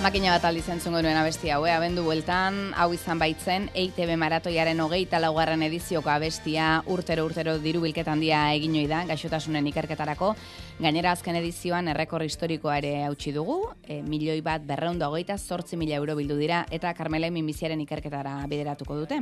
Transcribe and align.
Makina 0.00 0.30
bat 0.32 0.46
aldiz 0.48 0.64
entzungo 0.72 1.02
nuen 1.04 1.18
abesti 1.20 1.50
hau, 1.52 1.66
eh? 1.68 1.74
abendu 1.76 2.00
bueltan, 2.06 2.54
hau 2.72 2.86
izan 2.96 3.18
baitzen, 3.20 3.66
EITB 3.76 4.14
maratoiaren 4.16 4.78
hogeita 4.80 5.18
laugarren 5.20 5.60
edizioko 5.66 6.08
abestia 6.08 6.70
urtero 6.88 7.26
urtero 7.28 7.58
diru 7.60 7.82
bilketan 7.84 8.22
dia 8.24 8.46
egin 8.56 8.78
da, 8.88 9.02
gaixotasunen 9.04 9.68
ikerketarako. 9.68 10.32
Gainera 10.80 11.12
azken 11.12 11.36
edizioan 11.36 11.92
errekor 11.92 12.24
historikoa 12.24 12.78
ere 12.80 13.04
hautsi 13.04 13.34
dugu, 13.36 13.58
e, 13.84 14.00
milioi 14.00 14.40
bat 14.40 14.64
berreunda 14.64 15.10
hogeita 15.10 15.36
sortzi 15.36 15.76
mila 15.76 16.00
euro 16.00 16.16
bildu 16.16 16.38
dira, 16.40 16.64
eta 16.70 16.94
Carmela 16.94 17.28
minbiziaren 17.28 17.84
ikerketara 17.84 18.38
bideratuko 18.48 18.96
dute. 19.02 19.20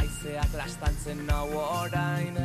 Aizeak 0.00 0.52
lastantzen 0.58 1.26
nau 1.26 1.46
orain 1.62 2.36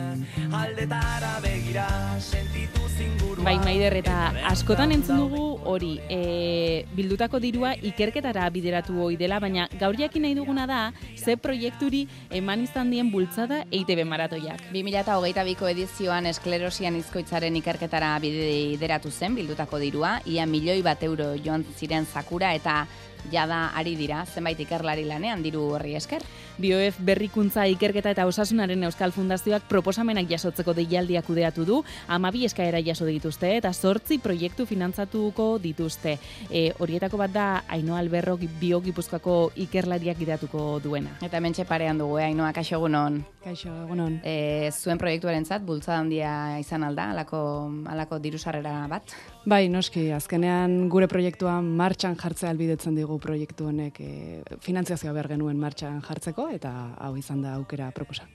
Aldetara 0.53 1.39
begira 1.41 1.89
sentitu 2.21 2.85
zingurua 2.97 3.24
Bai, 3.45 3.59
maider, 3.61 3.93
eta 3.99 4.31
askotan 4.49 4.89
entzun 4.95 5.19
dugu 5.21 5.41
hori 5.69 5.99
e, 6.09 6.85
bildutako 6.97 7.37
dirua 7.43 7.75
ikerketara 7.77 8.47
bideratu 8.49 8.97
hoi 9.03 9.19
dela, 9.21 9.37
baina 9.37 9.67
gaur 9.77 9.93
jakin 9.99 10.25
nahi 10.25 10.33
duguna 10.33 10.65
da 10.65 10.79
ze 11.13 11.37
proiekturi 11.37 12.07
eman 12.33 12.65
izan 12.65 12.89
dien 12.89 13.11
bultzada 13.13 13.61
EITB 13.69 14.01
maratoiak. 14.09 14.65
2008 14.73 15.45
biko 15.51 15.69
edizioan 15.69 16.25
esklerosian 16.33 16.97
izkoitzaren 16.97 17.61
ikerketara 17.61 18.15
bideratu 18.23 19.13
zen 19.13 19.37
bildutako 19.37 19.77
dirua, 19.77 20.17
ia 20.25 20.49
milioi 20.49 20.81
bat 20.81 21.05
euro 21.05 21.35
joan 21.37 21.69
ziren 21.77 22.09
zakura 22.09 22.55
eta 22.57 22.87
jada 23.31 23.71
ari 23.75 23.95
dira 23.97 24.23
zenbait 24.25 24.59
ikerlari 24.59 25.05
lanean 25.05 25.43
diru 25.43 25.65
horri 25.75 25.95
esker. 25.97 26.23
BioF 26.57 26.99
berrikuntza 27.03 27.65
ikerketa 27.67 28.13
eta 28.13 28.25
osasunaren 28.29 28.83
Euskal 28.87 29.11
Fundazioak 29.15 29.65
proposamenak 29.69 30.29
jasotzeko 30.29 30.75
deialdiak 30.77 31.25
kudeatu 31.27 31.65
du, 31.65 31.81
amabi 32.07 32.45
eskaera 32.45 32.81
jaso 32.85 33.05
dituzte 33.35 33.57
eta 33.57 33.73
sortzi 33.73 34.17
proiektu 34.19 34.65
finantzatuko 34.65 35.59
dituzte. 35.59 36.17
E, 36.49 36.71
horietako 36.79 37.17
bat 37.17 37.31
da 37.31 37.63
Aino 37.67 37.95
Alberro 37.95 38.37
biogipuzkako 38.37 39.51
ikerlariak 39.55 40.17
gidatuko 40.17 40.79
duena. 40.81 41.17
Eta 41.21 41.39
mentxe 41.39 41.65
parean 41.65 41.97
dugu, 41.97 42.19
eh, 42.19 42.25
Ainoa, 42.25 42.53
kaixo 42.53 42.75
egunon. 42.77 43.23
Kaixo 43.43 43.69
egunon. 43.83 44.21
E, 44.23 44.71
zuen 44.71 44.97
proiektuaren 44.97 45.45
zat, 45.45 45.63
bultzada 45.63 45.99
handia 45.99 46.59
izan 46.59 46.83
alda, 46.83 47.11
alako, 47.11 47.71
alako 47.87 48.19
dirusarrera 48.19 48.87
bat? 48.87 49.11
Bai, 49.45 49.67
noski, 49.69 50.11
azkenean 50.11 50.87
gure 50.89 51.07
proiektua 51.07 51.61
martxan 51.61 52.15
jartzea 52.15 52.49
albidetzen 52.49 52.95
digu 52.95 53.19
proiektu 53.19 53.67
honek 53.67 53.99
e, 53.99 54.43
finantziazioa 54.61 55.13
behar 55.13 55.27
genuen 55.35 55.59
martxan 55.59 56.01
jartzeko 56.01 56.49
eta 56.49 56.95
hau 56.97 57.15
izan 57.17 57.41
da 57.41 57.55
aukera 57.55 57.91
proposa. 57.91 58.25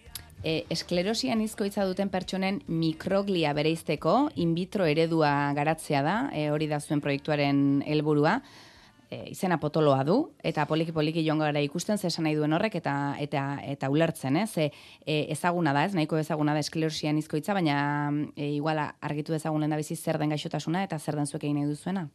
E, 0.40 0.64
esklerosian 0.72 1.42
izkoitza 1.44 1.84
duten 1.84 2.08
pertsonen 2.08 2.62
mikroglia 2.66 3.52
bereizteko 3.52 4.30
in 4.40 4.54
vitro 4.56 4.86
eredua 4.88 5.52
garatzea 5.56 6.00
da, 6.02 6.16
e, 6.32 6.48
hori 6.50 6.68
da 6.70 6.80
zuen 6.80 7.02
proiektuaren 7.04 7.82
helburua 7.84 8.38
e, 9.10 9.30
izena 9.30 9.58
potoloa 9.60 10.04
du 10.06 10.16
eta 10.46 10.64
poliki 10.70 10.94
poliki 10.94 11.24
joango 11.26 11.44
gara 11.44 11.60
ikusten 11.60 11.98
ze 11.98 12.06
esan 12.08 12.24
nahi 12.24 12.36
duen 12.38 12.52
horrek 12.52 12.76
eta 12.78 13.16
eta 13.20 13.44
eta 13.66 13.90
ulertzen, 13.90 14.36
eh? 14.36 14.46
Ze 14.46 14.70
e, 15.04 15.26
ezaguna 15.32 15.72
da, 15.72 15.84
ez? 15.84 15.94
Nahiko 15.94 16.18
ezaguna 16.18 16.54
da 16.54 16.60
esklerosian 16.60 17.18
hizkoitza, 17.18 17.54
baina 17.54 18.12
e, 18.36 18.52
iguala 18.54 18.94
argitu 19.00 19.34
ezagunen 19.34 19.70
da 19.70 19.76
bizi 19.76 19.96
zer 19.96 20.18
den 20.18 20.30
gaixotasuna 20.30 20.84
eta 20.84 20.98
zer 20.98 21.16
den 21.16 21.26
zuek 21.26 21.44
egin 21.44 21.58
nahi 21.58 21.68
duzuena. 21.68 22.08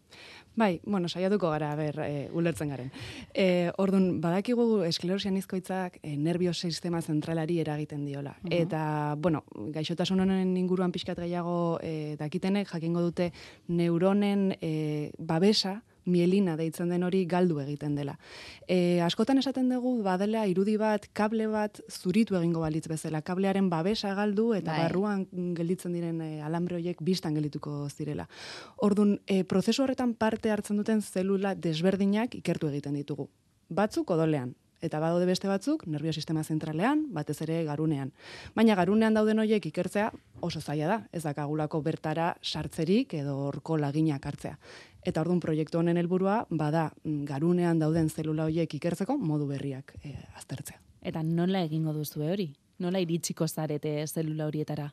Bai, 0.56 0.80
bueno, 0.86 1.10
saiatuko 1.10 1.50
gara 1.52 1.74
ber 1.76 2.00
e, 2.00 2.30
ulertzen 2.32 2.70
garen. 2.72 2.92
Eh, 3.34 3.72
ordun 3.78 4.22
badakigu 4.22 4.84
esklerosian 4.88 5.36
hizkoitzak 5.36 6.00
e, 6.02 6.16
nervio 6.16 6.54
sistema 6.54 7.02
zentralari 7.02 7.60
eragiten 7.60 8.06
diola. 8.06 8.38
Eta, 8.50 9.16
bueno, 9.20 9.44
gaixotasun 9.76 10.24
honen 10.24 10.56
inguruan 10.58 10.94
pixkat 10.96 11.20
gehiago 11.20 11.80
e, 11.84 12.16
dakitenek 12.20 12.72
jakingo 12.72 13.04
dute 13.04 13.32
neuronen 13.68 14.54
e, 14.62 15.12
babesa 15.20 15.82
mielina 16.06 16.56
deitzen 16.58 16.90
den 16.90 17.04
hori 17.04 17.26
galdu 17.30 17.60
egiten 17.62 17.96
dela. 17.96 18.18
E, 18.68 19.02
askotan 19.06 19.40
esaten 19.42 19.70
dugu 19.70 19.98
badela 20.06 20.46
irudi 20.48 20.78
bat, 20.82 21.08
kable 21.14 21.48
bat 21.52 21.82
zuritu 21.90 22.38
egingo 22.40 22.62
balitz 22.64 22.88
bezala. 22.92 23.22
Kablearen 23.26 23.70
babesa 23.70 24.14
galdu 24.16 24.52
eta 24.58 24.72
bai. 24.72 24.84
barruan 24.86 25.26
gelditzen 25.58 25.94
diren 25.94 26.22
e, 26.22 26.42
alambre 26.46 26.80
horiek 26.80 27.02
bistan 27.02 27.36
geldituko 27.36 27.88
zirela. 27.90 28.28
Ordun 28.78 29.20
e, 29.28 29.44
prozesu 29.44 29.84
horretan 29.84 30.14
parte 30.14 30.52
hartzen 30.52 30.78
duten 30.78 31.02
zelula 31.02 31.56
desberdinak 31.56 32.36
ikertu 32.42 32.70
egiten 32.70 32.96
ditugu. 32.96 33.30
Batzuk 33.70 34.12
odolean, 34.14 34.54
eta 34.86 35.00
badaude 35.02 35.26
beste 35.28 35.50
batzuk 35.50 35.86
nervio 35.88 36.14
sistema 36.14 36.44
zentralean, 36.44 37.06
batez 37.14 37.40
ere 37.46 37.64
garunean. 37.68 38.12
Baina 38.56 38.76
garunean 38.76 39.14
dauden 39.14 39.40
horiek 39.44 39.66
ikertzea 39.72 40.12
oso 40.46 40.62
zaila 40.62 40.88
da, 40.88 40.98
ez 41.12 41.24
dakagulako 41.24 41.82
bertara 41.82 42.36
sartzerik 42.42 43.14
edo 43.14 43.38
horko 43.48 43.78
laginak 43.78 44.26
hartzea. 44.26 44.58
Eta 45.06 45.22
orduan 45.22 45.40
proiektu 45.40 45.80
honen 45.80 45.98
helburua 46.02 46.46
bada 46.50 46.90
mm, 47.04 47.24
garunean 47.30 47.80
dauden 47.80 48.10
zelula 48.10 48.48
horiek 48.50 48.74
ikertzeko 48.80 49.18
modu 49.18 49.48
berriak 49.50 49.96
e, 50.04 50.16
aztertzea. 50.38 50.80
Eta 51.06 51.22
nola 51.24 51.62
egingo 51.66 51.94
duzu 51.94 52.24
hori? 52.26 52.50
Nola 52.80 53.00
iritsiko 53.00 53.48
zarete 53.48 54.02
zelula 54.08 54.48
horietara? 54.50 54.90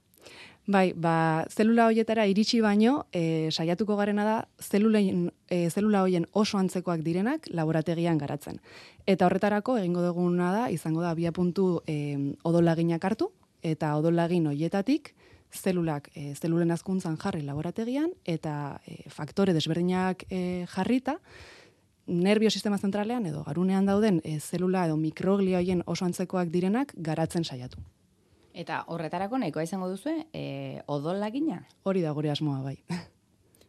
Bai, 0.67 0.93
ba, 0.95 1.45
zelula 1.51 1.89
horietara 1.91 2.25
iritsi 2.31 2.61
baino, 2.63 3.07
e, 3.11 3.51
saiatuko 3.51 3.97
garena 3.99 4.25
da, 4.25 4.37
zelulein, 4.63 5.25
e, 5.51 5.69
zelula 5.71 6.05
horien 6.05 6.29
oso 6.33 6.59
antzekoak 6.59 7.03
direnak 7.03 7.49
laborategian 7.51 8.19
garatzen. 8.19 8.61
Eta 9.07 9.27
horretarako 9.27 9.77
egingo 9.81 10.05
duguna 10.07 10.53
da, 10.55 10.69
izango 10.71 11.03
da, 11.03 11.17
bia 11.19 11.33
puntu 11.33 11.81
e, 11.87 11.97
odolaginak 12.45 13.05
hartu, 13.05 13.33
eta 13.63 13.97
odolagin 13.99 14.47
horietatik, 14.47 15.15
zelulak 15.53 16.09
e, 16.15 16.35
zelulen 16.35 16.71
azkuntzan 16.73 17.17
jarri 17.21 17.43
laborategian 17.45 18.13
eta 18.25 18.81
e, 18.87 19.03
faktore 19.11 19.53
desberdinak 19.53 20.25
e, 20.31 20.65
jarrita 20.73 21.19
nervio 22.07 22.51
sistema 22.51 22.79
zentralean 22.79 23.27
edo 23.27 23.45
garunean 23.45 23.87
dauden 23.87 24.21
e, 24.25 24.39
zelula 24.41 24.87
edo 24.87 24.97
mikroglia 24.97 25.61
hoien 25.61 25.83
oso 25.87 26.05
antzekoak 26.05 26.51
direnak 26.51 26.95
garatzen 26.97 27.45
saiatu. 27.45 27.79
Eta 28.53 28.83
horretarako 28.93 29.41
nahikoa 29.41 29.65
izango 29.65 29.89
duzu 29.89 30.13
e, 30.33 30.83
odol 30.87 31.21
lagina? 31.21 31.63
Hori 31.89 32.03
da 32.05 32.13
gure 32.13 32.31
asmoa 32.31 32.61
bai. 32.61 32.77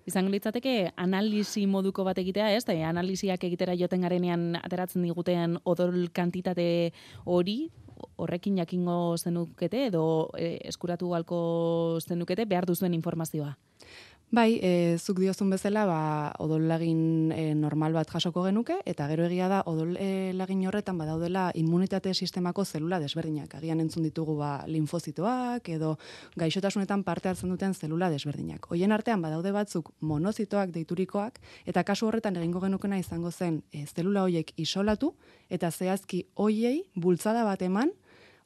Izango 0.10 0.34
litzateke 0.34 0.92
analisi 1.00 1.64
moduko 1.68 2.04
bat 2.04 2.18
egitea, 2.20 2.50
ez? 2.58 2.66
Da, 2.68 2.76
analisiak 2.90 3.46
egitera 3.48 3.76
joten 3.80 4.04
garenean 4.04 4.58
ateratzen 4.60 5.06
digutean 5.08 5.56
odol 5.64 6.10
kantitate 6.12 6.66
hori, 7.24 7.70
horrekin 8.20 8.58
jakingo 8.60 9.16
zenukete 9.18 9.86
edo 9.88 10.04
e, 10.36 10.58
eskuratu 10.68 11.14
galko 11.14 11.40
zenukete 12.04 12.44
behar 12.46 12.68
duzuen 12.68 12.94
informazioa? 12.98 13.54
Bai, 14.34 14.58
e, 14.66 14.98
zuk 14.98 15.20
diozun 15.22 15.52
bezala, 15.54 15.84
ba, 15.86 15.98
odol 16.42 16.64
lagin 16.66 17.30
e, 17.36 17.52
normal 17.54 17.94
bat 17.94 18.10
jasoko 18.10 18.42
genuke, 18.48 18.80
eta 18.90 19.06
gero 19.12 19.28
egia 19.28 19.46
da, 19.46 19.60
odol 19.70 19.92
e, 20.02 20.34
horretan 20.66 20.98
badaudela 20.98 21.52
immunitate 21.54 22.16
sistemako 22.16 22.66
zelula 22.66 23.00
desberdinak. 23.00 23.54
Agian 23.54 23.80
entzun 23.80 24.02
ditugu 24.02 24.34
ba, 24.40 24.64
linfozitoak, 24.66 25.70
edo 25.70 26.00
gaixotasunetan 26.36 27.04
parte 27.04 27.30
hartzen 27.30 27.54
duten 27.54 27.76
zelula 27.76 28.10
desberdinak. 28.10 28.66
Hoien 28.72 28.92
artean 28.92 29.22
badaude 29.22 29.52
batzuk 29.52 29.94
monozitoak 30.02 30.74
deiturikoak, 30.74 31.38
eta 31.68 31.84
kasu 31.84 32.08
horretan 32.08 32.36
egingo 32.42 32.60
genukena 32.60 32.98
izango 32.98 33.30
zen 33.30 33.62
e, 33.72 33.86
zelula 33.86 34.24
hoiek 34.24 34.50
isolatu, 34.58 35.14
eta 35.52 35.70
zehazki 35.70 36.26
hoiei 36.34 36.80
bultzada 36.96 37.46
bat 37.46 37.62
eman, 37.62 37.94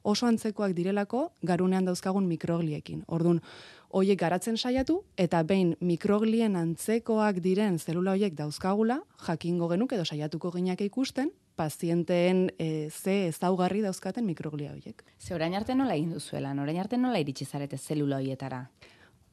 oso 0.02 0.26
antzekoak 0.26 0.74
direlako 0.76 1.32
garunean 1.42 1.84
dauzkagun 1.84 2.26
mikrogliekin. 2.28 3.04
Ordun 3.06 3.40
hoiek 3.88 4.18
garatzen 4.20 4.56
saiatu 4.56 5.02
eta 5.16 5.42
behin 5.42 5.76
mikroglien 5.80 6.56
antzekoak 6.56 7.40
diren 7.44 7.78
zelula 7.78 8.16
hoiek 8.16 8.34
dauzkagula, 8.36 9.00
jakingo 9.26 9.68
genuk 9.68 9.92
edo 9.92 10.04
saiatuko 10.04 10.52
ginak 10.52 10.80
ikusten 10.80 11.32
pazienteen 11.58 12.52
e, 12.58 12.88
ze 12.90 13.26
ezaugarri 13.28 13.82
dauzkaten 13.82 14.24
mikroglia 14.24 14.70
hoiek. 14.70 15.02
Ze 15.18 15.34
orain 15.34 15.54
arte 15.58 15.74
nola 15.74 15.96
egin 15.98 16.14
duzuela? 16.14 16.52
Orain 16.54 16.78
arte 16.78 17.00
nola 17.00 17.18
iritsi 17.18 17.44
zarete 17.44 17.78
zelula 17.78 18.20
hoietara? 18.22 18.68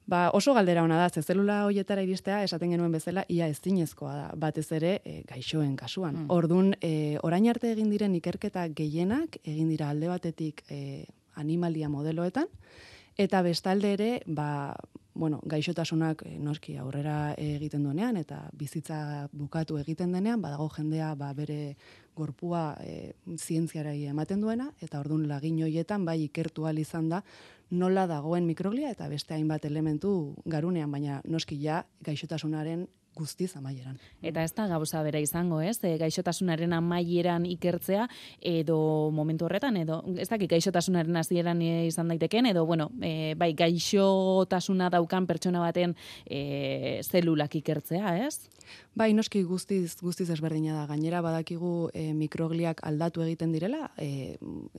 Ba, 0.06 0.30
oso 0.38 0.54
galdera 0.54 0.84
ona 0.86 1.00
da, 1.00 1.10
ze 1.10 1.24
zelula 1.24 1.64
hoietara 1.66 2.04
iristea 2.06 2.44
esaten 2.46 2.76
genuen 2.76 2.92
bezala 2.94 3.24
ia 3.28 3.48
ezinezkoa 3.50 4.14
da, 4.14 4.26
batez 4.38 4.68
ere 4.78 5.00
e, 5.04 5.22
gaixoen 5.26 5.76
kasuan. 5.76 6.26
Mm. 6.26 6.34
Ordun, 6.36 6.74
e, 6.82 7.18
orain 7.26 7.48
arte 7.50 7.72
egin 7.74 7.90
diren 7.90 8.14
ikerketa 8.20 8.68
gehienak 8.70 9.40
egin 9.44 9.72
dira 9.74 9.90
alde 9.90 10.12
batetik 10.12 10.62
e, 10.70 11.06
animalia 11.42 11.90
modeloetan 11.90 12.52
eta 13.18 13.42
bestalde 13.42 13.96
ere, 13.96 14.12
ba, 14.28 14.76
bueno, 15.16 15.40
gaixotasunak 15.48 16.22
e, 16.28 16.36
noski 16.40 16.76
aurrera 16.78 17.34
egiten 17.40 17.84
duenean 17.88 18.18
eta 18.20 18.44
bizitza 18.54 19.28
bukatu 19.32 19.80
egiten 19.80 20.12
denean, 20.12 20.42
badago 20.44 20.68
jendea 20.76 21.14
ba, 21.16 21.32
bere 21.34 21.76
gorpua 22.16 22.76
e, 22.84 23.14
zientziara 23.40 23.94
ematen 23.96 24.44
duena 24.44 24.70
eta 24.82 25.00
ordun 25.00 25.28
lagin 25.28 25.62
hoietan 25.64 26.06
bai 26.06 26.20
ikertu 26.28 26.68
al 26.68 26.80
izan 26.80 27.10
da 27.10 27.24
nola 27.72 28.06
dagoen 28.08 28.46
mikroglia 28.46 28.92
eta 28.92 29.08
beste 29.10 29.34
hainbat 29.34 29.66
elementu 29.66 30.36
garunean, 30.46 30.92
baina 30.92 31.22
noski 31.26 31.58
ja 31.64 31.86
gaixotasunaren 32.04 32.88
guztiz 33.16 33.56
amaieran. 33.58 33.98
Eta 34.22 34.44
ez 34.44 34.54
da 34.56 34.68
gauza 34.68 35.02
bera 35.06 35.22
izango, 35.24 35.62
ez? 35.62 35.78
E, 35.84 35.96
gaixotasunaren 36.02 36.74
amaieran 36.76 37.46
ikertzea 37.50 38.08
edo 38.42 38.78
momentu 39.16 39.48
horretan 39.48 39.78
edo 39.82 40.02
ez 40.20 40.28
dakit 40.30 40.52
gaixotasunaren 40.52 41.16
hasieran 41.22 41.62
e, 41.62 41.88
izan 41.88 42.12
daiteken 42.12 42.52
edo 42.52 42.66
bueno, 42.66 42.90
e, 43.02 43.34
bai 43.40 43.54
gaixotasuna 43.58 44.92
daukan 44.94 45.28
pertsona 45.30 45.64
baten 45.64 45.96
e, 46.26 47.02
zelulak 47.08 47.56
ikertzea, 47.62 48.18
ez? 48.28 48.50
Bai, 48.96 49.10
noski 49.12 49.42
guztiz 49.44 49.98
guztiz 50.00 50.30
ezberdina 50.32 50.72
da. 50.72 50.86
Gainera 50.88 51.20
badakigu 51.20 51.90
e, 51.92 52.14
mikrogliak 52.16 52.80
aldatu 52.88 53.26
egiten 53.26 53.52
direla, 53.52 53.90
e, 54.00 54.38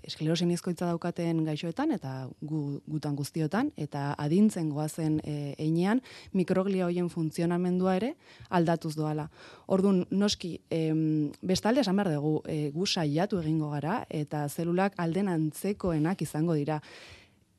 esklerosin 0.08 0.54
izkoitza 0.54 0.86
daukaten 0.88 1.42
gaixoetan 1.44 1.92
eta 1.92 2.12
gu, 2.40 2.60
gutan 2.88 3.18
guztiotan 3.18 3.74
eta 3.76 4.06
adintzen 4.24 4.70
goazen 4.72 5.18
e, 5.20 5.52
einean 5.60 6.00
mikroglia 6.32 6.86
hoien 6.86 7.10
funtzionamendua 7.12 7.98
ere 8.00 8.14
aldatuz 8.48 8.94
doala. 8.96 9.28
Ordun 9.68 10.06
noski, 10.08 10.54
em, 10.72 11.28
bestalde 11.42 11.84
esan 11.84 12.00
behar 12.00 12.14
dugu, 12.14 12.40
e, 12.48 12.70
gu 12.72 12.88
saiatu 12.88 13.44
egingo 13.44 13.68
gara, 13.76 13.98
eta 14.08 14.46
zelulak 14.48 14.96
alden 14.96 15.28
antzekoenak 15.28 16.24
izango 16.24 16.56
dira. 16.56 16.80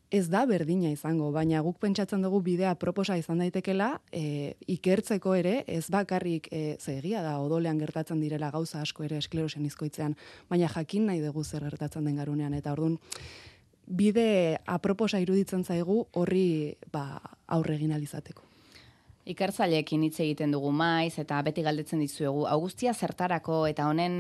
Ez 0.10 0.30
da 0.32 0.46
berdina 0.48 0.88
izango, 0.88 1.34
baina 1.36 1.60
guk 1.66 1.82
pentsatzen 1.84 2.22
dugu 2.24 2.40
bidea 2.46 2.76
proposa 2.80 3.18
izan 3.20 3.42
daitekela, 3.44 3.90
e, 4.16 4.54
ikertzeko 4.72 5.34
ere, 5.36 5.58
ez 5.68 5.90
bakarrik 5.92 6.48
e, 6.48 6.78
zegia 6.80 7.20
da, 7.26 7.34
odolean 7.44 7.82
gertatzen 7.82 8.22
direla 8.24 8.48
gauza 8.54 8.80
asko 8.86 9.04
ere 9.04 9.20
esklerosen 9.20 9.68
izkoitzean, 9.68 10.16
baina 10.48 10.72
jakin 10.72 11.10
nahi 11.12 11.20
dugu 11.26 11.44
zer 11.44 11.68
gertatzen 11.68 12.08
den 12.08 12.16
garunean, 12.24 12.56
eta 12.56 12.72
orduan, 12.72 12.96
bide 13.88 14.60
aproposa 14.66 15.20
iruditzen 15.20 15.68
zaigu 15.68 16.06
horri 16.16 16.78
ba, 16.92 17.20
aurre 17.48 17.76
egin 17.76 17.92
alizateko. 17.92 18.47
Ikertzaileekin 19.28 20.06
hitz 20.08 20.22
egiten 20.24 20.54
dugu 20.56 20.70
maiz 20.72 21.18
eta 21.20 21.42
beti 21.44 21.64
galdetzen 21.66 22.00
dizuegu 22.00 22.46
Augustia 22.48 22.94
zertarako 22.94 23.66
eta 23.68 23.88
honen 23.90 24.20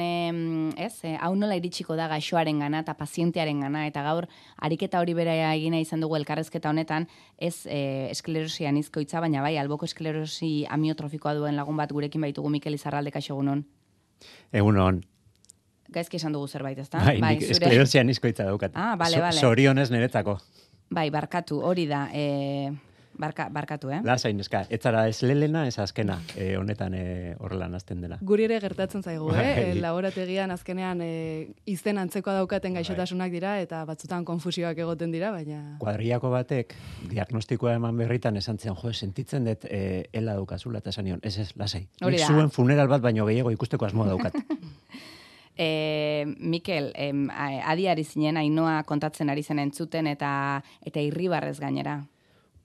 ez 0.75 0.93
eh, 1.07 1.15
hau 1.23 1.31
nola 1.39 1.55
iritsiko 1.55 1.95
da 1.95 2.09
gaixoaren 2.11 2.59
gana 2.59 2.81
eta 2.83 2.95
pazientearen 2.99 3.61
gana 3.63 3.85
eta 3.87 4.03
gaur 4.03 4.27
ariketa 4.67 4.99
hori 4.99 5.15
bera 5.15 5.35
egina 5.53 5.79
izan 5.79 6.03
dugu 6.03 6.17
elkarrezketa 6.19 6.73
honetan 6.73 7.07
ez 7.37 7.55
eh, 7.65 8.09
esklerosi 8.11 8.67
anizkoitza 8.67 9.23
baina 9.23 9.41
bai 9.45 9.55
alboko 9.61 9.87
esklerosi 9.87 10.65
amiotrofikoa 10.77 11.37
duen 11.39 11.55
lagun 11.55 11.79
bat 11.79 11.93
gurekin 11.95 12.27
baitugu 12.27 12.51
Mikel 12.51 12.75
Izarralde 12.75 13.13
kaixo 13.15 13.35
egunon 13.37 13.63
Egunon 14.51 15.03
Gaizki 15.87 16.17
esan 16.19 16.33
dugu 16.35 16.49
zerbait, 16.51 16.79
ezta? 16.83 16.99
Bai, 16.99 17.15
bai 17.23 17.37
zure... 17.39 17.53
esklerosi 17.55 17.99
anizkoitza 18.01 18.43
daukat. 18.43 18.73
Ah, 18.75 18.97
bale, 18.99 19.21
bale. 19.23 19.39
Sorionez 19.39 19.87
niretzako. 19.93 20.35
Bai, 20.91 21.05
barkatu, 21.15 21.61
hori 21.63 21.85
da. 21.87 22.01
Eh, 22.11 22.73
Barka, 23.17 23.47
barkatu, 23.49 23.89
eh? 23.89 23.99
Lasain, 24.05 24.39
eska, 24.39 24.61
ez 24.69 24.79
zara 24.81 25.07
ez 25.09 25.23
lelena, 25.25 25.65
ez 25.67 25.79
azkena, 25.81 26.19
e, 26.35 26.51
honetan 26.57 26.93
e, 26.93 27.35
horrela 27.41 27.67
nazten 27.71 28.01
dela. 28.03 28.19
Guri 28.21 28.45
ere 28.45 28.59
gertatzen 28.61 29.01
zaigu, 29.01 29.31
eh? 29.33 29.37
Bai. 29.37 29.63
E, 29.63 29.75
laborategian 29.81 30.53
azkenean 30.53 31.01
e, 31.01 31.09
izen 31.65 31.97
antzekoa 31.97 32.35
daukaten 32.37 32.75
bai. 32.75 32.83
gaixotasunak 32.83 33.33
dira, 33.33 33.55
eta 33.63 33.83
batzutan 33.89 34.25
konfusioak 34.27 34.77
egoten 34.85 35.15
dira, 35.15 35.31
baina... 35.33 35.63
Kuadriako 35.81 36.29
batek, 36.33 36.75
diagnostikoa 37.09 37.73
eman 37.79 37.97
berritan 37.97 38.37
esan 38.37 38.61
zen, 38.61 38.77
jo, 38.77 38.93
sentitzen 38.93 39.49
dut 39.49 39.65
e, 39.65 40.09
ela 40.13 40.37
daukazula, 40.37 40.83
eta 40.83 40.93
esan 40.93 41.15
ez 41.17 41.37
ez, 41.41 41.49
lasai. 41.57 41.87
Nik 42.05 42.25
zuen 42.27 42.53
funeral 42.53 42.91
bat, 42.91 43.01
baino 43.01 43.25
gehiago 43.25 43.53
ikusteko 43.55 43.89
asmoa 43.89 44.13
daukat. 44.13 44.37
E, 45.57 46.35
Mikel, 46.37 46.91
em, 46.93 47.23
adiari 47.33 48.03
zinen, 48.05 48.37
ainoa 48.37 48.83
kontatzen 48.85 49.31
ari 49.33 49.41
zen 49.41 49.57
entzuten 49.57 50.05
eta 50.05 50.29
eta 50.85 51.01
irribarrez 51.01 51.55
gainera 51.57 51.95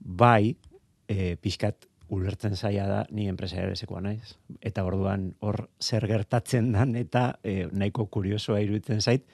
bai, 0.03 0.55
e, 1.07 1.35
pixkat 1.41 1.87
ulertzen 2.13 2.55
zaila 2.55 2.87
da 2.87 2.99
ni 3.11 3.27
enpresariarezekoa 3.31 4.01
naiz. 4.03 4.35
Eta 4.61 4.83
orduan 4.85 5.31
hor 5.41 5.67
zer 5.81 6.05
gertatzen 6.07 6.71
dan 6.75 6.95
eta 6.99 7.39
e, 7.43 7.67
nahiko 7.71 8.05
kuriosoa 8.11 8.59
iruditzen 8.61 9.01
zait, 9.01 9.25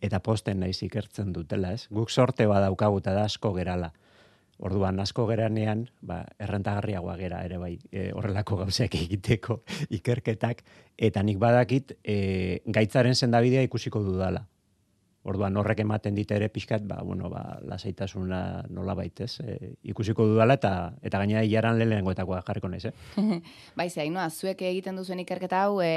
eta 0.00 0.20
posten 0.24 0.60
naiz 0.60 0.78
ikertzen 0.84 1.32
dutela, 1.32 1.72
ez? 1.76 1.88
Guk 1.92 2.10
sorte 2.10 2.46
badaukagu 2.48 3.00
eta 3.02 3.16
da 3.16 3.26
asko 3.28 3.52
gerala. 3.56 3.92
Orduan 4.60 5.00
asko 5.00 5.24
geranean, 5.28 5.86
ba, 6.04 6.20
errentagarriagoa 6.38 7.16
gera 7.16 7.40
ere 7.48 7.58
bai, 7.58 7.78
e, 7.92 8.10
horrelako 8.12 8.60
gauzek 8.60 8.94
egiteko 9.00 9.62
ikerketak 9.98 10.62
eta 10.98 11.22
nik 11.24 11.40
badakit 11.40 11.96
e, 12.04 12.60
gaitzaren 12.66 13.16
sendabidea 13.16 13.64
ikusiko 13.64 14.04
dudala. 14.04 14.44
Orduan 15.28 15.56
horrek 15.60 15.82
ematen 15.82 16.14
dit 16.16 16.30
ere 16.32 16.46
pixkat, 16.48 16.86
ba, 16.88 17.02
bueno, 17.04 17.28
ba, 17.28 17.58
lasaitasuna 17.68 18.38
nola 18.72 18.94
baitez, 18.96 19.34
e, 19.44 19.56
ikusiko 19.92 20.24
dudala 20.30 20.56
eta 20.56 20.70
eta 21.04 21.20
gaina 21.20 21.42
hilaran 21.44 21.76
lehenengoetakoa 21.76 22.40
jarriko 22.46 22.70
naiz, 22.72 22.86
eh? 22.88 22.94
bai, 23.76 23.90
ze, 23.90 24.00
hainua, 24.00 24.30
zuek 24.30 24.64
egiten 24.70 24.96
duzuen 24.96 25.20
ikerketa 25.20 25.66
hau 25.66 25.82
e, 25.84 25.92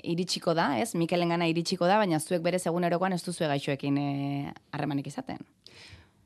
iritsiko 0.00 0.56
da, 0.56 0.70
ez? 0.80 0.94
Mikelen 0.96 1.36
gana 1.36 1.50
iritsiko 1.52 1.84
da, 1.90 2.00
baina 2.00 2.22
zuek 2.24 2.40
bere 2.46 2.56
egunerokoan 2.56 3.12
ez 3.12 3.22
duzue 3.26 3.52
gaixoekin 3.52 4.00
eh, 4.00 4.56
harremanik 4.72 5.12
izaten. 5.12 5.44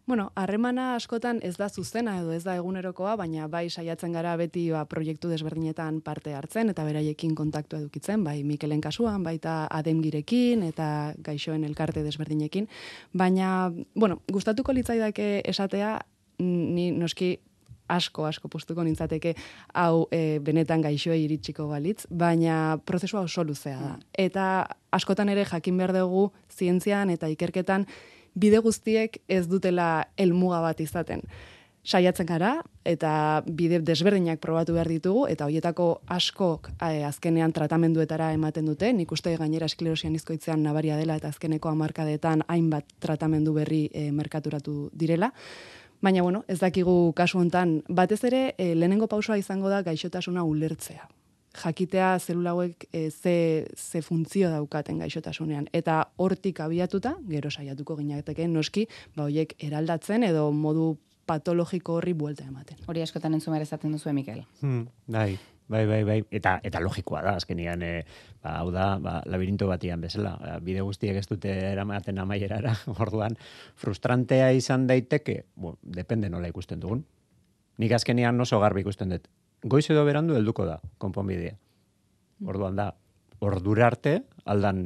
Bueno, 0.06 0.32
harremana 0.34 0.96
askotan 0.96 1.38
ez 1.46 1.54
da 1.56 1.68
zuzena 1.68 2.16
edo 2.18 2.32
ez 2.34 2.42
da 2.42 2.56
egunerokoa, 2.58 3.14
baina 3.16 3.46
bai 3.48 3.68
saiatzen 3.70 4.12
gara 4.12 4.34
beti 4.36 4.64
ba, 4.74 4.82
proiektu 4.90 5.30
desberdinetan 5.30 6.00
parte 6.02 6.34
hartzen 6.34 6.72
eta 6.72 6.82
beraiekin 6.84 7.36
kontaktu 7.38 7.78
edukitzen, 7.78 8.24
bai 8.24 8.42
Mikelen 8.42 8.80
kasuan, 8.82 9.22
baita 9.22 9.68
ademgirekin 9.70 10.64
eta 10.66 10.88
gaixoen 11.22 11.62
elkarte 11.64 12.02
desberdinekin. 12.02 12.66
Baina, 13.14 13.70
bueno, 13.94 14.18
gustatuko 14.32 14.74
litzaidake 14.74 15.42
esatea, 15.54 16.00
ni 16.42 16.90
noski 16.90 17.36
asko 17.92 18.24
asko 18.26 18.48
postuko 18.48 18.84
nintzateke 18.84 19.34
hau 19.78 20.06
e, 20.10 20.40
benetan 20.42 20.82
gaixoa 20.82 21.14
iritsiko 21.18 21.68
balitz, 21.70 22.06
baina 22.10 22.78
prozesua 22.86 23.22
oso 23.28 23.44
luzea 23.44 23.78
da. 23.78 23.92
Mm. 23.92 24.08
Eta 24.26 24.46
askotan 24.90 25.30
ere 25.32 25.44
jakin 25.48 25.78
behar 25.78 25.94
dugu 25.96 26.30
zientzian 26.50 27.10
eta 27.14 27.30
ikerketan 27.32 27.86
bide 28.34 28.58
guztiek 28.58 29.18
ez 29.28 29.46
dutela 29.48 30.08
helmuga 30.16 30.60
bat 30.64 30.80
izaten. 30.80 31.22
Saiatzen 31.82 32.26
gara 32.26 32.52
eta 32.86 33.42
bide 33.46 33.80
desberdinak 33.82 34.38
probatu 34.40 34.76
behar 34.76 34.86
ditugu 34.86 35.24
eta 35.26 35.48
hoietako 35.48 35.86
askok 36.14 36.68
e, 36.78 37.02
azkenean 37.02 37.52
tratamenduetara 37.52 38.30
ematen 38.36 38.68
dute. 38.70 38.92
Nik 38.94 39.10
uste 39.12 39.34
gainera 39.36 39.66
esklerosian 39.66 40.14
izkoitzean 40.14 40.62
nabaria 40.62 40.96
dela 40.96 41.16
eta 41.18 41.32
azkeneko 41.34 41.72
hamarkadetan 41.72 42.44
hainbat 42.46 42.86
tratamendu 43.02 43.54
berri 43.56 43.88
e, 43.92 44.10
merkaturatu 44.12 44.90
direla. 44.94 45.32
Baina 46.02 46.22
bueno, 46.22 46.44
ez 46.46 46.60
dakigu 46.60 47.12
kasu 47.18 47.38
hontan 47.42 47.80
batez 47.88 48.22
ere 48.30 48.54
e, 48.58 48.74
lehenengo 48.74 49.10
pausoa 49.10 49.38
izango 49.38 49.68
da 49.68 49.82
gaixotasuna 49.82 50.46
ulertzea 50.46 51.08
jakitea 51.52 52.18
zelula 52.18 52.50
hauek 52.50 52.86
e, 52.92 53.10
ze, 53.10 53.66
ze 53.76 54.02
funtzio 54.02 54.50
daukaten 54.50 54.98
gaixotasunean. 54.98 55.68
Eta 55.72 56.06
hortik 56.16 56.60
abiatuta, 56.60 57.14
gero 57.28 57.50
saiatuko 57.50 57.96
ginateke 57.96 58.48
noski, 58.48 58.86
ba 59.16 59.28
hoiek 59.28 59.54
eraldatzen 59.62 60.24
edo 60.24 60.50
modu 60.52 60.96
patologiko 61.26 61.98
horri 62.00 62.14
buelta 62.18 62.44
ematen. 62.48 62.78
Hori 62.88 63.02
askotan 63.02 63.34
entzun 63.34 63.56
ezaten 63.56 63.92
duzu, 63.92 64.12
Mikel. 64.12 64.42
Hmm, 64.60 64.86
bai, 65.06 65.38
bai, 65.68 65.84
bai, 65.86 66.02
bai. 66.04 66.18
Eta, 66.32 66.58
eta 66.64 66.80
logikoa 66.80 67.22
da, 67.22 67.36
azkenian, 67.36 67.82
e, 67.82 68.02
ba, 68.42 68.56
hau 68.58 68.72
da, 68.74 68.96
ba, 69.02 69.20
labirinto 69.26 69.68
batian 69.68 70.00
bezala. 70.00 70.34
Ba, 70.40 70.56
bide 70.64 70.82
guztiek 70.82 71.16
ez 71.20 71.28
dute 71.28 71.52
eramaten 71.72 72.18
amaierara, 72.18 72.74
orduan, 73.04 73.36
frustrantea 73.76 74.50
izan 74.56 74.88
daiteke, 74.90 75.44
bo, 75.54 75.76
depende 75.82 76.32
nola 76.32 76.50
ikusten 76.50 76.80
dugun. 76.80 77.04
Nik 77.78 77.94
azkenian 77.96 78.40
oso 78.40 78.58
garbi 78.60 78.82
ikusten 78.84 79.14
dut 79.14 79.30
goiz 79.62 79.88
edo 79.90 80.04
berandu 80.04 80.36
helduko 80.36 80.66
da 80.66 80.80
konponbidea. 80.98 81.56
Orduan 82.46 82.76
da, 82.76 82.92
ordura 83.40 83.86
arte 83.86 84.22
aldan 84.44 84.82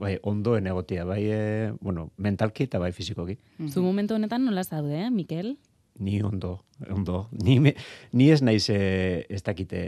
bai, 0.00 0.16
ondoen 0.22 0.66
egotia, 0.66 1.04
bai, 1.08 1.22
e, 1.28 1.72
bueno, 1.80 2.10
mentalki 2.16 2.66
eta 2.68 2.80
bai 2.80 2.92
fizikoki. 2.96 3.38
Zu 3.68 3.82
momentu 3.84 4.16
honetan 4.16 4.44
nola 4.44 4.64
zaude, 4.64 5.06
eh, 5.06 5.10
Mikel? 5.10 5.56
Ni 6.00 6.22
ondo, 6.24 6.64
ondo. 6.88 7.28
Ni, 7.44 7.58
me, 7.60 7.74
ni 8.16 8.30
ez 8.32 8.40
naiz 8.40 8.70
e, 8.72 9.26
ez 9.28 9.42
dakite 9.44 9.80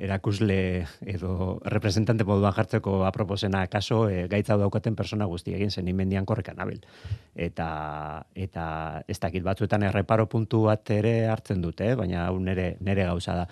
erakusle 0.00 0.86
edo 1.04 1.58
representante 1.68 2.24
moduan 2.24 2.56
jartzeko 2.56 3.02
aproposena 3.04 3.66
kaso 3.68 4.06
e, 4.08 4.22
gaitza 4.32 4.56
daukaten 4.56 4.96
persona 4.96 5.28
guzti 5.28 5.52
egin 5.52 5.70
zen 5.70 5.90
inmendian 5.92 6.24
korrekan 6.24 6.60
abel. 6.64 6.80
Eta, 7.36 7.68
eta 8.34 8.64
ez 9.06 9.18
dakit 9.20 9.44
batzuetan 9.44 9.84
erreparo 9.90 10.24
puntu 10.26 10.64
bat 10.70 10.88
ere 10.96 11.18
hartzen 11.28 11.60
dute, 11.60 11.92
eh? 11.92 11.98
baina 12.00 12.24
hau 12.30 12.40
nere, 12.40 12.78
nere 12.80 13.04
gauza 13.12 13.36
da 13.42 13.46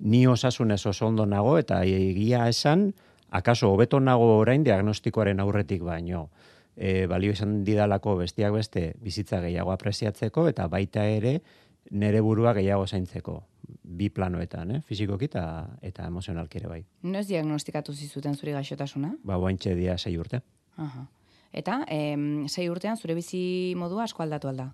ni 0.00 0.26
osasunez 0.26 0.84
oso 0.86 1.06
ondo 1.06 1.26
nago 1.26 1.56
eta 1.58 1.82
egia 1.84 2.48
esan, 2.48 2.90
akaso 3.30 3.70
hobeto 3.70 4.00
nago 4.00 4.38
orain 4.40 4.64
diagnostikoaren 4.64 5.40
aurretik 5.40 5.84
baino. 5.86 6.28
E, 6.76 7.06
balio 7.10 7.34
izan 7.34 7.62
didalako 7.64 8.16
bestiak 8.22 8.54
beste 8.54 8.94
bizitza 9.02 9.40
gehiago 9.42 9.72
apreziatzeko 9.72 10.46
eta 10.48 10.68
baita 10.68 11.04
ere 11.08 11.40
nere 11.90 12.20
burua 12.20 12.52
gehiago 12.54 12.86
zaintzeko 12.86 13.40
bi 13.82 14.08
planoetan, 14.10 14.70
eh? 14.76 14.80
fizikoki 14.86 15.26
eta, 15.26 15.44
eta 15.82 16.06
emozionalki 16.06 16.60
ere 16.60 16.68
bai. 16.70 16.80
Noiz 17.02 17.26
diagnostikatu 17.28 17.94
zizuten 17.94 18.36
zuri 18.36 18.54
gaixotasuna? 18.54 19.14
Ba, 19.24 19.36
guaintxe 19.36 19.74
dia 19.74 19.96
sei 19.98 20.16
urte. 20.18 20.42
Aha. 20.76 21.06
Eta, 21.52 21.80
em, 21.90 22.46
sei 22.48 22.68
urtean 22.70 22.96
zure 22.96 23.16
bizi 23.18 23.74
modua 23.76 24.06
asko 24.06 24.22
aldatu 24.22 24.48
alda? 24.48 24.70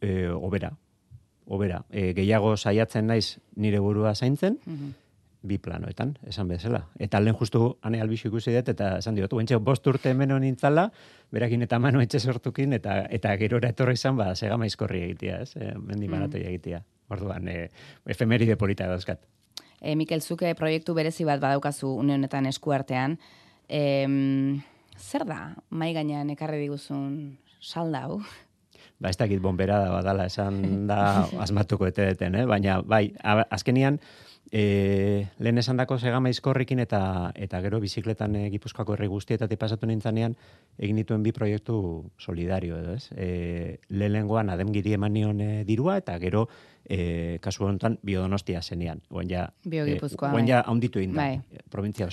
E, 0.00 0.28
obera, 0.28 0.74
obera. 1.46 1.82
E, 1.90 2.12
gehiago 2.16 2.56
saiatzen 2.56 3.08
naiz 3.08 3.38
nire 3.56 3.80
burua 3.80 4.14
zaintzen, 4.14 4.58
mm 4.66 5.07
bi 5.48 5.58
planoetan, 5.58 6.14
esan 6.28 6.48
bezala. 6.48 6.82
Eta 7.00 7.20
lehen 7.20 7.36
justu 7.38 7.78
ane 7.82 8.00
albixu 8.04 8.28
ikusi 8.28 8.54
dut, 8.54 8.68
eta 8.74 8.98
esan 8.98 9.16
diotu, 9.16 9.40
bentxe, 9.40 9.58
bost 9.64 9.86
urte 9.90 10.12
hemen 10.12 10.34
nintzala, 10.42 10.88
berakin 11.32 11.64
eta 11.66 11.78
mano 11.82 12.02
etxe 12.04 12.20
sortukin, 12.20 12.76
eta 12.76 13.00
eta 13.10 13.34
gerora 13.40 13.72
etorri 13.72 13.96
izan, 13.98 14.16
ba, 14.20 14.34
segama 14.34 14.68
izkorri 14.68 15.02
egitea, 15.08 15.40
ez? 15.42 15.56
E, 15.56 15.72
mendi 15.78 16.08
mm. 16.08 16.36
egitea. 16.42 16.82
Orduan, 17.08 17.48
e, 17.48 17.68
efemeride 18.06 18.56
polita 18.60 18.86
dauzkat. 18.86 19.24
E, 19.80 19.94
Mikel, 19.96 20.20
zuke 20.20 20.52
proiektu 20.58 20.94
berezi 20.94 21.24
bat 21.24 21.40
badaukazu 21.40 21.94
une 21.96 22.18
honetan 22.18 22.46
eskuartean. 22.46 23.18
E, 23.68 23.80
zer 24.98 25.24
da, 25.24 25.54
mai 25.70 25.92
gainean 25.94 26.30
ekarri 26.34 26.60
diguzun 26.66 27.38
saldau? 27.60 28.20
Ba, 28.98 29.12
ez 29.12 29.18
dakit 29.18 29.40
bombera 29.42 29.78
da 29.84 29.90
badala 29.94 30.26
esan 30.26 30.86
da 30.90 31.00
asmatuko 31.44 31.86
ete 31.86 32.10
deten, 32.10 32.34
eh? 32.34 32.46
baina 32.50 32.80
bai, 32.82 33.12
azkenian, 33.22 34.00
E, 34.50 35.28
lehen 35.38 35.58
esan 35.60 35.76
dako 35.76 35.98
segama 36.00 36.30
izkorrikin 36.32 36.80
eta 36.80 37.32
eta 37.36 37.60
gero 37.60 37.80
bizikletan 37.82 38.36
e, 38.36 38.46
gipuzkoako 38.54 38.94
herri 38.96 39.08
guztietatik 39.12 39.60
pasatu 39.60 39.86
nintzanean 39.86 40.36
egin 40.78 40.96
dituen 40.96 41.22
bi 41.22 41.34
proiektu 41.36 41.76
solidario 42.16 42.78
edo 42.80 42.94
ez. 42.96 43.10
E, 43.12 43.78
lehen 43.90 44.30
ademgiri 44.48 44.94
eman 44.96 45.12
nion 45.12 45.40
e, 45.40 45.64
dirua 45.68 45.98
eta 45.98 46.18
gero 46.18 46.48
e, 46.88 47.38
kasu 47.40 47.66
honetan 47.66 47.98
biodonostia 48.02 48.62
zenean. 48.62 49.02
Oen 49.10 49.28
ja, 49.28 49.50
e, 49.64 50.00
bai. 50.40 50.48
ja 50.48 50.62
haunditu 50.64 50.98
egin 50.98 51.14
da, 51.14 51.28
bai. 51.28 51.60
provintzia 51.70 52.08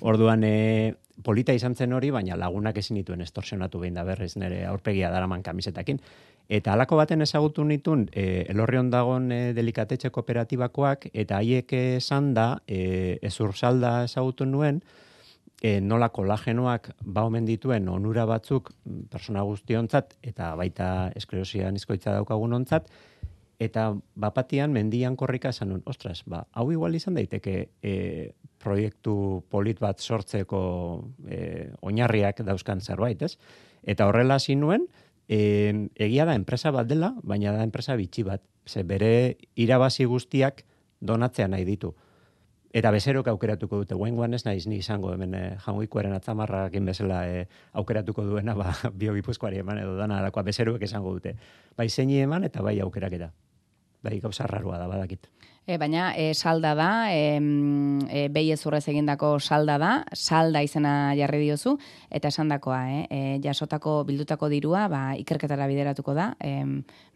Orduan, 0.00 0.44
e, 0.44 0.94
polita 1.24 1.52
izan 1.56 1.74
zen 1.74 1.92
hori, 1.96 2.10
baina 2.10 2.36
lagunak 2.36 2.76
ezin 2.76 3.00
dituen 3.00 3.24
estorsionatu 3.24 3.80
behin 3.80 3.94
da 3.94 4.04
berriz 4.04 4.36
nire 4.36 4.66
aurpegia 4.66 5.10
daraman 5.10 5.42
kamisetakin. 5.42 6.00
Eta 6.48 6.76
halako 6.76 7.00
baten 7.00 7.24
ezagutu 7.24 7.64
nitun, 7.66 8.06
e, 8.14 8.44
elorri 8.52 8.78
ondagon 8.78 9.32
e, 9.34 9.40
delikatetxe 9.56 10.12
kooperatibakoak, 10.14 11.08
eta 11.12 11.40
haiek 11.40 11.72
esan 11.98 12.32
da, 12.36 12.60
e, 12.68 13.18
ezur 13.26 13.56
salda 13.56 14.04
ezagutu 14.06 14.46
nuen, 14.46 14.78
e, 15.58 15.80
nola 15.80 16.12
kolagenoak 16.14 16.92
ba 17.02 17.24
omen 17.26 17.48
dituen 17.48 17.88
onura 17.88 18.26
batzuk 18.30 18.70
persona 19.10 19.42
guztiontzat, 19.42 20.14
eta 20.22 20.54
baita 20.54 21.10
esklerosia 21.18 21.72
nizkoitza 21.74 22.14
daukagun 22.14 22.54
ontzat, 22.60 22.86
eta 23.58 23.88
bapatian 24.14 24.70
mendian 24.70 25.16
korrika 25.16 25.50
esan 25.50 25.72
nuen, 25.72 25.82
ostras, 25.86 26.20
ba, 26.30 26.44
hau 26.52 26.68
igual 26.70 26.94
izan 26.94 27.16
daiteke 27.18 27.56
e, 27.82 27.94
proiektu 28.62 29.42
polit 29.50 29.80
bat 29.80 29.98
sortzeko 29.98 30.60
e, 31.26 31.40
oinarriak 31.82 32.44
dauzkan 32.46 32.80
zerbait, 32.80 33.22
ez? 33.22 33.34
Eta 33.86 34.06
horrela 34.06 34.38
hasi 34.38 34.54
nuen, 34.58 34.86
e, 35.28 35.88
egia 35.94 36.24
da 36.24 36.34
enpresa 36.34 36.70
bat 36.70 36.86
dela, 36.86 37.14
baina 37.22 37.52
da 37.52 37.64
enpresa 37.66 37.96
bitxi 37.96 38.24
bat. 38.26 38.42
Ze 38.66 38.82
bere 38.82 39.36
irabazi 39.54 40.04
guztiak 40.04 40.64
donatzea 41.00 41.48
nahi 41.48 41.64
ditu. 41.64 41.94
Eta 42.76 42.90
bezerok 42.92 43.28
aukeratuko 43.30 43.78
dute, 43.80 43.94
guen 43.94 44.34
ez 44.34 44.44
naiz 44.44 44.66
ni 44.66 44.82
izango 44.82 45.12
hemen 45.14 45.34
e, 45.34 45.42
jangoikoaren 45.64 46.12
atzamarra 46.12 46.68
bezala 46.68 47.22
e, 47.28 47.46
aukeratuko 47.72 48.24
duena, 48.24 48.54
ba, 48.54 48.74
biogipuzkoari 49.00 49.58
eman 49.58 49.78
edo 49.78 49.96
dana 49.96 50.18
alakoa 50.18 50.42
bezeroek 50.42 50.82
esango 50.82 51.12
dute. 51.12 51.36
Bai 51.76 51.88
zeini 51.88 52.20
eman 52.20 52.44
eta 52.44 52.62
bai 52.62 52.78
aukeraketa. 52.80 53.32
Bai 54.02 54.20
gauza 54.20 54.46
rarua 54.46 54.78
da, 54.78 54.88
badakit. 54.88 55.30
E, 55.66 55.78
baina 55.82 56.12
e, 56.14 56.30
salda 56.34 56.76
da, 56.78 57.10
e, 57.10 57.40
e, 58.06 58.20
behi 58.30 58.52
ezurrez 58.54 58.84
egindako 58.92 59.32
salda 59.40 59.74
da, 59.82 59.90
salda 60.14 60.62
izena 60.62 60.92
jarri 61.18 61.40
diozu, 61.42 61.72
eta 62.06 62.30
esan 62.30 62.52
dakoa, 62.54 62.84
eh? 62.86 63.00
e, 63.10 63.22
jasotako 63.42 63.96
bildutako 64.06 64.46
dirua, 64.52 64.84
ba, 64.86 65.00
ikerketara 65.18 65.66
bideratuko 65.66 66.14
da, 66.14 66.28
e, 66.38 66.62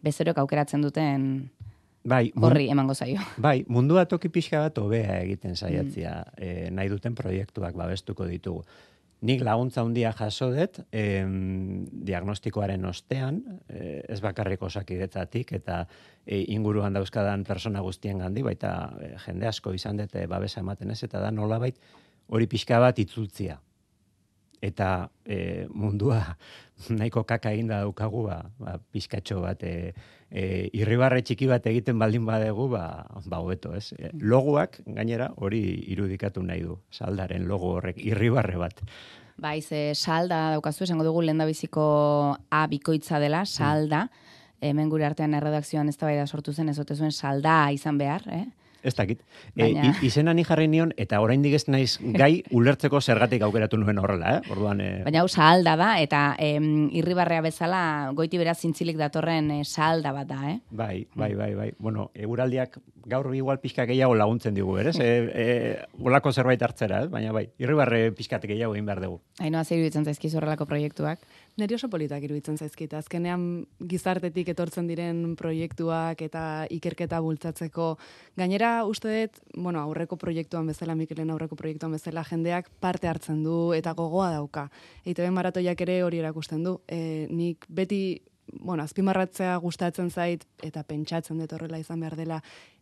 bezerok 0.03 0.43
aukeratzen 0.43 0.83
duten 0.83 1.29
bai, 2.03 2.25
horri 2.35 2.67
emango 2.75 2.91
zaio. 2.91 3.23
Bai, 3.39 3.61
mundua 3.71 4.03
toki 4.11 4.27
pixka 4.27 4.65
bat 4.65 4.83
obea 4.83 5.21
egiten 5.21 5.55
saiatzia 5.55 6.17
mm. 6.19 6.43
e, 6.43 6.69
nahi 6.75 6.91
duten 6.91 7.15
proiektuak 7.15 7.79
babestuko 7.79 8.27
ditugu. 8.27 8.65
Nik 9.21 9.43
laguntza 9.45 9.83
handia 9.85 10.09
jaso 10.17 10.47
dut, 10.49 10.79
em, 10.91 11.85
diagnostikoaren 12.07 12.85
ostean, 12.89 13.43
eh, 13.69 14.01
ez 14.09 14.17
bakarrik 14.21 14.63
osakidetzatik, 14.65 15.51
eta 15.59 15.83
e, 16.25 16.39
inguruan 16.55 16.93
dauzkadan 16.97 17.43
persona 17.45 17.83
guztien 17.85 18.17
gandi, 18.17 18.41
baita 18.41 18.71
e, 18.97 19.11
jende 19.21 19.45
asko 19.47 19.75
izan 19.77 20.01
dute 20.01 20.25
babesa 20.25 20.61
ematen 20.65 20.89
ez, 20.89 21.03
eta 21.03 21.21
da 21.21 21.29
nolabait 21.29 21.77
hori 22.29 22.47
pixka 22.47 22.79
bat 22.81 22.97
itzultzia. 22.97 23.59
Eta 24.61 25.09
e, 25.25 25.67
mundua 25.73 26.37
nahiko 26.89 27.23
kaka 27.25 27.51
egin 27.55 27.69
da 27.71 27.81
daukagu, 27.81 28.25
ba, 28.27 28.41
ba, 28.59 28.77
pixkatxo 28.93 29.41
bat, 29.41 29.63
e, 29.63 29.93
e, 30.29 30.69
irribarre 30.77 31.21
txiki 31.25 31.49
bat 31.49 31.65
egiten 31.69 31.99
baldin 32.01 32.25
badegu, 32.25 32.67
ba, 32.71 32.85
ba 33.25 33.41
hobeto, 33.41 33.73
ez? 33.77 33.91
E, 33.97 34.11
logoak, 34.21 34.81
gainera, 34.85 35.31
hori 35.37 35.61
irudikatu 35.93 36.43
nahi 36.45 36.63
du, 36.65 36.77
saldaren 36.93 37.47
logo 37.49 37.75
horrek, 37.77 37.99
irribarre 38.05 38.57
bat. 38.61 38.83
Baiz, 39.41 39.67
e, 39.73 39.91
salda 39.95 40.51
daukazu, 40.55 40.85
esango 40.85 41.05
dugu 41.07 41.23
lehen 41.25 41.41
biziko 41.49 42.37
A 42.49 42.65
bikoitza 42.69 43.19
dela, 43.19 43.45
salda, 43.45 44.07
hemen 44.61 44.89
gure 44.89 45.05
artean 45.07 45.33
erredakzioan 45.33 45.89
ez 45.89 45.97
da 45.97 46.27
sortu 46.27 46.53
zen, 46.53 46.69
ez 46.69 46.77
zuen 46.77 47.11
salda 47.11 47.71
izan 47.73 47.97
behar, 47.97 48.27
eh? 48.29 48.45
Ez 48.83 48.95
dakit. 48.97 49.21
E, 49.55 49.61
Baina... 49.61 49.91
E, 49.91 50.05
izena 50.05 50.33
ni 50.33 50.43
jarri 50.47 50.67
nion, 50.71 50.93
eta 50.97 51.21
oraindik 51.21 51.53
ez 51.57 51.65
naiz 51.69 51.97
gai 52.17 52.43
ulertzeko 52.55 53.01
zergatik 53.01 53.43
aukeratu 53.45 53.77
nuen 53.77 54.01
horrela, 54.01 54.37
eh? 54.37 54.53
Orduan, 54.53 54.81
e... 54.81 54.89
Baina 55.05 55.21
hau 55.21 55.29
salda 55.29 55.75
da, 55.79 55.91
eta 56.01 56.21
em, 56.41 56.87
irribarrea 56.97 57.43
bezala 57.45 57.83
goiti 58.17 58.41
beraz 58.41 58.57
zintzilik 58.61 58.97
datorren 58.97 59.51
e, 59.59 59.61
salda 59.65 60.13
bat 60.15 60.29
da, 60.31 60.39
eh? 60.49 60.57
Bai, 60.71 61.05
bai, 61.15 61.33
bai, 61.35 61.53
bai. 61.57 61.69
Bueno, 61.79 62.09
eguraldiak 62.15 62.79
gaur 63.05 63.29
igual 63.35 63.59
pixka 63.61 63.85
gehiago 63.89 64.15
laguntzen 64.17 64.53
digu, 64.57 64.77
ere? 64.81 64.93
E, 64.97 65.11
e, 65.33 65.45
olako 66.01 66.33
zerbait 66.33 66.61
hartzera, 66.61 67.03
eh? 67.05 67.11
Baina 67.11 67.33
bai, 67.35 67.47
irribarre 67.61 68.09
pixkat 68.17 68.45
gehiago 68.49 68.75
egin 68.75 68.89
behar 68.89 69.01
dugu. 69.03 69.21
Haino, 69.41 69.63
zeiru 69.63 69.85
ditzen 69.85 70.05
zaizkizu 70.05 70.41
horrelako 70.41 70.67
proiektuak? 70.69 71.21
Neri 71.59 71.75
oso 71.75 71.89
politak 71.91 72.23
iruditzen 72.23 72.55
zaizkit. 72.55 72.93
Azkenean 72.95 73.41
gizartetik 73.91 74.53
etortzen 74.53 74.87
diren 74.87 75.35
proiektuak 75.35 76.21
eta 76.23 76.43
ikerketa 76.71 77.19
bultzatzeko. 77.21 77.87
Gainera, 78.39 78.85
uste 78.87 79.11
dut, 79.11 79.41
bueno, 79.57 79.81
aurreko 79.83 80.15
proiektuan 80.21 80.71
bezala, 80.71 80.95
Mikelen 80.95 81.33
aurreko 81.33 81.59
proiektuan 81.59 81.97
bezala, 81.97 82.23
jendeak 82.23 82.71
parte 82.79 83.11
hartzen 83.11 83.43
du 83.43 83.73
eta 83.75 83.93
gogoa 83.97 84.31
dauka. 84.37 84.69
Eite 85.03 85.25
ben 85.25 85.35
maratoiak 85.35 85.83
ere 85.83 86.01
hori 86.07 86.23
erakusten 86.23 86.63
du. 86.63 86.77
E, 86.87 87.27
nik 87.29 87.67
beti 87.67 88.21
bueno, 88.59 88.83
azpimarratzea 88.83 89.55
gustatzen 89.57 90.09
zait 90.09 90.45
eta 90.63 90.83
pentsatzen 90.83 91.39
dut 91.39 91.53
horrela 91.53 91.79
izan 91.79 91.99
behar 91.99 92.15
dela 92.15 92.41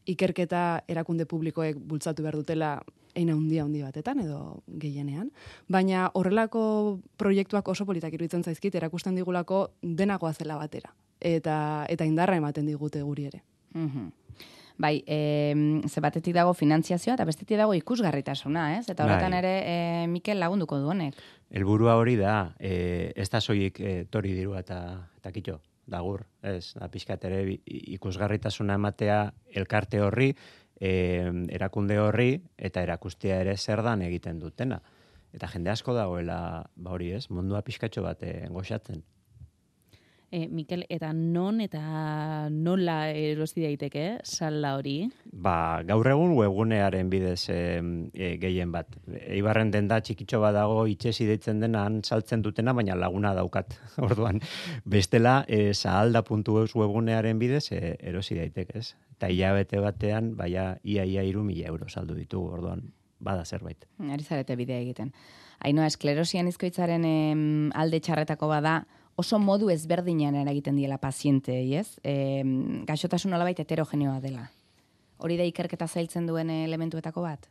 ikerketa 0.10 0.84
erakunde 0.88 1.26
publikoek 1.26 1.78
bultzatu 1.78 2.24
behar 2.24 2.40
dutela 2.40 2.80
eina 3.16 3.34
handia 3.34 3.64
handi 3.64 3.82
batetan 3.82 4.22
edo 4.24 4.40
gehienean, 4.82 5.32
baina 5.68 6.10
horrelako 6.14 6.62
proiektuak 7.18 7.68
oso 7.68 7.86
politak 7.86 8.14
iruditzen 8.14 8.44
zaizkit 8.44 8.76
erakusten 8.76 9.16
digulako 9.18 9.70
denagoa 9.82 10.34
zela 10.34 10.58
batera. 10.62 10.94
Eta 11.20 11.86
eta 11.90 12.06
indarra 12.06 12.38
ematen 12.38 12.70
digute 12.70 13.02
guri 13.04 13.30
ere. 13.32 13.44
Mm 13.74 14.10
Bai, 14.80 15.04
e, 15.06 15.82
ze 15.92 16.00
batetik 16.00 16.34
dago 16.38 16.54
finantziazioa 16.56 17.18
eta 17.18 17.26
bestetik 17.28 17.58
dago 17.60 17.74
ikusgarritasuna, 17.76 18.78
ez? 18.78 18.86
Eta 18.88 19.04
horretan 19.04 19.36
bai. 19.36 19.40
ere 19.42 19.52
e, 19.68 19.74
Mikel 20.08 20.40
lagunduko 20.40 20.80
du 20.80 20.88
honek. 20.94 21.18
Helburua 21.52 21.98
hori 22.00 22.16
da, 22.16 22.54
e, 22.56 23.12
ez 23.12 23.28
da 23.30 23.42
soilik 23.44 23.82
e, 23.84 23.98
tori 24.08 24.32
dirua 24.38 24.64
eta 24.64 24.80
eta 25.20 25.34
kitxo, 25.36 25.58
dagur, 25.90 26.24
ez, 26.48 26.72
da 26.80 26.88
pixkat 26.88 27.28
ere 27.28 27.42
ikusgarritasuna 27.68 28.80
ematea 28.80 29.20
elkarte 29.52 30.00
horri, 30.06 30.32
e, 30.80 30.94
erakunde 31.52 32.00
horri 32.00 32.32
eta 32.56 32.86
erakustea 32.88 33.42
ere 33.44 33.58
zer 33.58 33.84
dan 33.84 34.06
egiten 34.08 34.40
dutena. 34.40 34.80
Eta 35.36 35.52
jende 35.52 35.76
asko 35.76 35.94
dagoela, 35.94 36.40
ba 36.76 36.96
hori 36.96 37.12
ez, 37.20 37.26
mundua 37.30 37.66
pixkatxo 37.68 38.06
bat 38.06 38.24
e, 38.24 38.48
goxatzen. 38.48 39.04
E, 40.32 40.48
Mikel, 40.48 40.86
eta 40.94 41.10
non 41.12 41.58
eta 41.64 41.82
nola 42.54 43.10
erosi 43.10 43.64
daiteke 43.64 44.20
salda 44.22 44.76
hori? 44.78 45.08
Ba, 45.26 45.82
gaur 45.88 46.06
egun 46.12 46.36
webgunearen 46.38 47.10
bidez 47.10 47.50
e, 47.50 47.58
e, 48.14 48.30
gehien 48.42 48.70
bat. 48.70 48.94
Eibarren 49.26 49.72
den 49.74 49.88
da 49.90 49.98
txikitxo 50.06 50.38
bat 50.44 50.54
dago 50.54 50.84
itxesi 50.92 51.26
deitzen 51.26 51.64
dena 51.64 51.88
saltzen 52.04 52.46
dutena, 52.46 52.76
baina 52.78 52.94
laguna 52.94 53.34
daukat. 53.34 53.74
Orduan, 54.06 54.44
bestela 54.86 55.40
e, 55.48 55.74
sahalda.eus 55.74 56.78
webgunearen 56.78 57.42
bidez 57.42 57.72
e, 57.74 57.96
erosi 57.98 58.38
daiteke, 58.38 58.86
ez? 58.86 58.94
Eta 59.18 59.34
hilabete 59.34 59.82
batean, 59.82 60.36
baina 60.38 60.76
ia 60.84 61.10
ia 61.10 61.26
iru 61.26 61.42
mila 61.44 61.74
euro 61.74 61.90
saldu 61.90 62.14
ditugu, 62.14 62.54
orduan, 62.60 62.86
bada 63.18 63.50
zerbait. 63.50 63.90
Ari 63.98 64.24
zarete 64.24 64.56
bidea 64.56 64.78
egiten. 64.86 65.10
Ainoa, 65.66 65.90
esklerosian 65.90 66.48
izkoitzaren 66.48 67.04
alde 67.76 68.00
txarretako 68.00 68.48
bada, 68.54 68.78
oso 69.20 69.40
modu 69.40 69.70
ezberdinean 69.74 70.38
eragiten 70.40 70.80
diela 70.80 70.98
paziente, 70.98 71.60
ez? 71.76 72.00
E, 72.04 72.44
gaixotasun 72.88 73.36
olabait 73.36 73.60
heterogeneoa 73.60 74.20
dela. 74.24 74.48
Hori 75.20 75.36
da 75.36 75.48
ikerketa 75.48 75.88
zailtzen 75.88 76.30
duen 76.30 76.50
elementuetako 76.50 77.26
bat? 77.28 77.50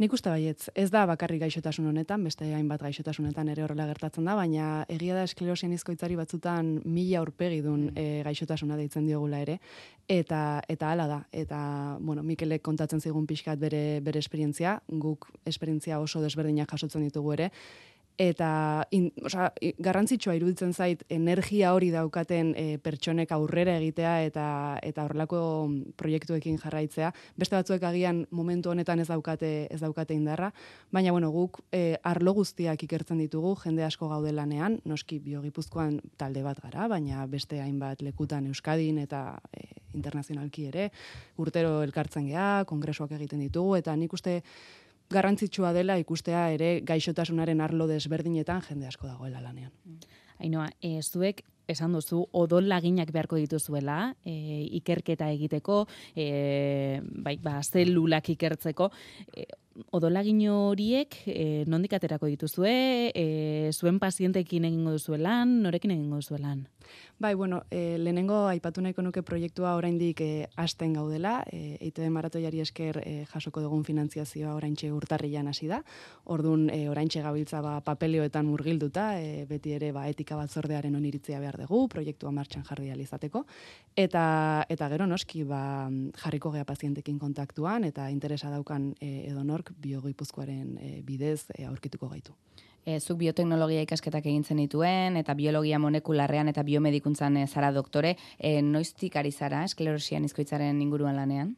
Nik 0.00 0.14
uste 0.16 0.30
baietz, 0.32 0.70
ez 0.74 0.86
da 0.90 1.02
bakarrik 1.06 1.42
gaixotasun 1.42 1.90
honetan, 1.90 2.22
beste 2.24 2.46
hainbat 2.56 2.80
gaixotasunetan 2.80 3.50
ere 3.52 3.62
horrela 3.62 3.84
gertatzen 3.90 4.24
da, 4.24 4.32
baina 4.38 4.86
egia 4.90 5.18
da 5.18 5.26
esklerosien 5.28 5.74
izkoitzari 5.76 6.16
batzutan 6.16 6.72
mila 6.88 7.20
aurpegi 7.20 7.60
duen 7.60 7.90
mm. 7.90 8.00
e, 8.00 8.22
gaixotasuna 8.24 8.78
deitzen 8.80 9.04
diogula 9.06 9.42
ere, 9.44 9.58
eta 10.08 10.62
eta 10.72 10.94
hala 10.94 11.06
da. 11.10 11.20
Eta, 11.44 11.60
bueno, 12.00 12.24
Mikelek 12.24 12.64
kontatzen 12.64 13.04
zigun 13.04 13.28
pixkat 13.28 13.60
bere, 13.60 14.00
bere 14.00 14.24
esperientzia, 14.24 14.78
guk 14.88 15.28
esperientzia 15.44 16.00
oso 16.00 16.24
desberdinak 16.24 16.72
jasotzen 16.72 17.04
ditugu 17.04 17.36
ere, 17.36 17.52
eta 18.20 18.86
in, 18.90 19.10
oza, 19.24 19.50
garrantzitsua 19.82 20.34
iruditzen 20.36 20.72
zait 20.72 21.02
energia 21.12 21.72
hori 21.74 21.90
daukaten 21.92 22.52
e, 22.56 22.78
pertsonek 22.82 23.32
aurrera 23.32 23.76
egitea 23.80 24.14
eta 24.26 24.46
eta 24.82 25.04
horrelako 25.06 25.42
proiektuekin 25.96 26.58
jarraitzea. 26.62 27.12
Beste 27.36 27.56
batzuek 27.56 27.82
agian 27.88 28.26
momentu 28.30 28.70
honetan 28.70 29.00
ez 29.00 29.08
daukate 29.08 29.52
ez 29.70 29.80
daukate 29.80 30.14
indarra. 30.14 30.52
Baina 30.92 31.12
bueno 31.12 31.30
guk 31.32 31.62
e, 31.72 31.96
arlo 32.02 32.34
guztiak 32.34 32.82
ikertzen 32.84 33.18
ditugu 33.18 33.54
jende 33.64 33.84
asko 33.84 34.08
gaude 34.08 34.32
lanean 34.32 34.80
noski 34.84 35.18
biogipuzkoan 35.18 36.00
talde 36.16 36.42
bat 36.42 36.60
gara 36.62 36.88
baina 36.88 37.26
beste 37.26 37.60
hainbat 37.60 38.02
lekutan 38.02 38.46
Euskadin 38.46 38.98
eta 38.98 39.38
e, 39.56 39.66
internazionalki 39.94 40.66
ere. 40.70 40.90
Urtero 41.40 41.80
elkartzen 41.82 42.28
gea 42.30 42.64
kongresuak 42.68 43.12
egiten 43.18 43.42
ditugu 43.44 43.76
eta 43.76 43.96
nik 43.96 44.12
uste 44.12 44.40
garrantzitsua 45.12 45.72
dela 45.76 45.98
ikustea 46.00 46.48
ere 46.56 46.74
gaixotasunaren 46.88 47.60
arlo 47.60 47.86
desberdinetan 47.90 48.62
jende 48.68 48.88
asko 48.88 49.06
dagoela 49.06 49.40
lanean. 49.40 49.72
Ainoa, 50.42 50.70
e, 50.82 50.98
zuek 51.02 51.44
esan 51.70 51.94
duzu 51.94 52.24
odol 52.36 52.66
laginak 52.68 53.12
beharko 53.14 53.38
dituzuela, 53.38 54.14
e, 54.26 54.34
ikerketa 54.80 55.28
egiteko, 55.32 55.84
e, 56.16 57.00
bai, 57.02 57.36
ba, 57.42 57.60
zelulak 57.62 58.32
ikertzeko, 58.34 58.90
e, 59.32 59.46
odolagin 59.92 60.40
horiek 60.50 61.16
e, 61.26 61.64
nondik 61.70 61.94
aterako 61.96 62.28
dituzue, 62.30 63.12
e, 63.14 63.70
zuen 63.72 63.98
pazientekin 64.02 64.66
egingo 64.68 64.92
duzu 64.96 65.16
lan, 65.20 65.60
norekin 65.64 65.94
egingo 65.94 66.20
duzu 66.20 66.38
lan? 66.40 66.66
Bai, 67.22 67.34
bueno, 67.34 67.62
e, 67.70 67.96
lehenengo 67.98 68.48
aipatu 68.50 68.82
nahiko 68.82 69.02
nuke 69.02 69.22
proiektua 69.22 69.76
oraindik 69.78 70.20
e, 70.20 70.48
hasten 70.56 70.92
gaudela, 70.96 71.44
e, 71.46 71.78
EITB 71.80 72.10
maratoiari 72.10 72.60
esker 72.60 72.98
e, 73.04 73.12
jasoko 73.30 73.62
dugun 73.62 73.84
finantziazioa 73.86 74.56
oraintxe 74.58 74.90
urtarrian 74.92 75.48
hasi 75.48 75.70
da, 75.70 75.82
orduan 76.24 76.66
e, 76.74 76.88
oraintxe 76.90 77.22
gabiltza 77.22 77.62
ba, 77.62 77.76
papelioetan 77.86 78.48
murgilduta, 78.50 79.06
e, 79.22 79.46
beti 79.48 79.76
ere 79.78 79.92
ba, 79.94 80.08
etika 80.10 80.36
batzordearen 80.36 80.98
oniritzia 80.98 81.40
behar 81.40 81.60
dugu, 81.62 81.86
proiektua 81.88 82.32
martxan 82.34 82.66
jarri 82.68 82.90
izateko, 82.92 83.46
eta, 83.96 84.66
eta 84.68 84.88
gero 84.90 85.06
noski 85.06 85.44
ba, 85.44 85.88
jarriko 86.24 86.50
gea 86.52 86.66
pazientekin 86.66 87.18
kontaktuan, 87.22 87.84
eta 87.84 88.10
interesa 88.10 88.50
daukan 88.50 88.92
e, 89.00 89.30
edonor 89.30 89.61
inork 89.62 89.72
biogipuzkoaren 89.80 90.78
e, 90.80 91.02
bidez 91.02 91.50
e, 91.56 91.64
aurkituko 91.66 92.08
gaitu. 92.08 92.34
E, 92.84 92.98
zuk 92.98 93.18
bioteknologia 93.18 93.82
ikasketak 93.82 94.26
egintzen 94.26 94.58
dituen, 94.58 95.16
eta 95.16 95.34
biologia 95.34 95.78
molekularrean 95.78 96.48
eta 96.48 96.62
biomedikuntzan 96.62 97.36
e, 97.36 97.46
zara 97.46 97.72
doktore, 97.72 98.16
e, 98.38 98.60
noiztik 98.62 99.16
ari 99.16 99.30
zara 99.30 99.64
esklerosian 99.64 100.24
izkoitzaren 100.24 100.80
inguruan 100.82 101.16
lanean? 101.16 101.54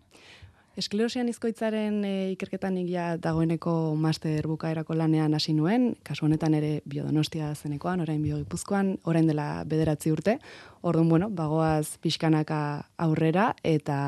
Esklerosian 0.74 1.28
izkoitzaren 1.30 2.00
e, 2.02 2.12
ikerketan 2.32 2.80
ja 2.88 3.12
dagoeneko 3.22 3.94
master 3.94 4.48
bukaerako 4.50 4.96
lanean 4.98 5.36
hasi 5.38 5.52
nuen, 5.54 5.92
kasu 6.02 6.26
honetan 6.26 6.56
ere 6.58 6.80
biodonostia 6.90 7.52
zenekoan, 7.54 8.00
orain 8.02 8.22
biogipuzkoan, 8.22 8.96
orain 9.06 9.28
dela 9.30 9.62
bederatzi 9.70 10.10
urte, 10.10 10.40
orduan, 10.82 11.12
bueno, 11.12 11.28
bagoaz 11.30 12.00
pixkanaka 12.02 12.58
aurrera, 12.98 13.52
eta, 13.62 13.98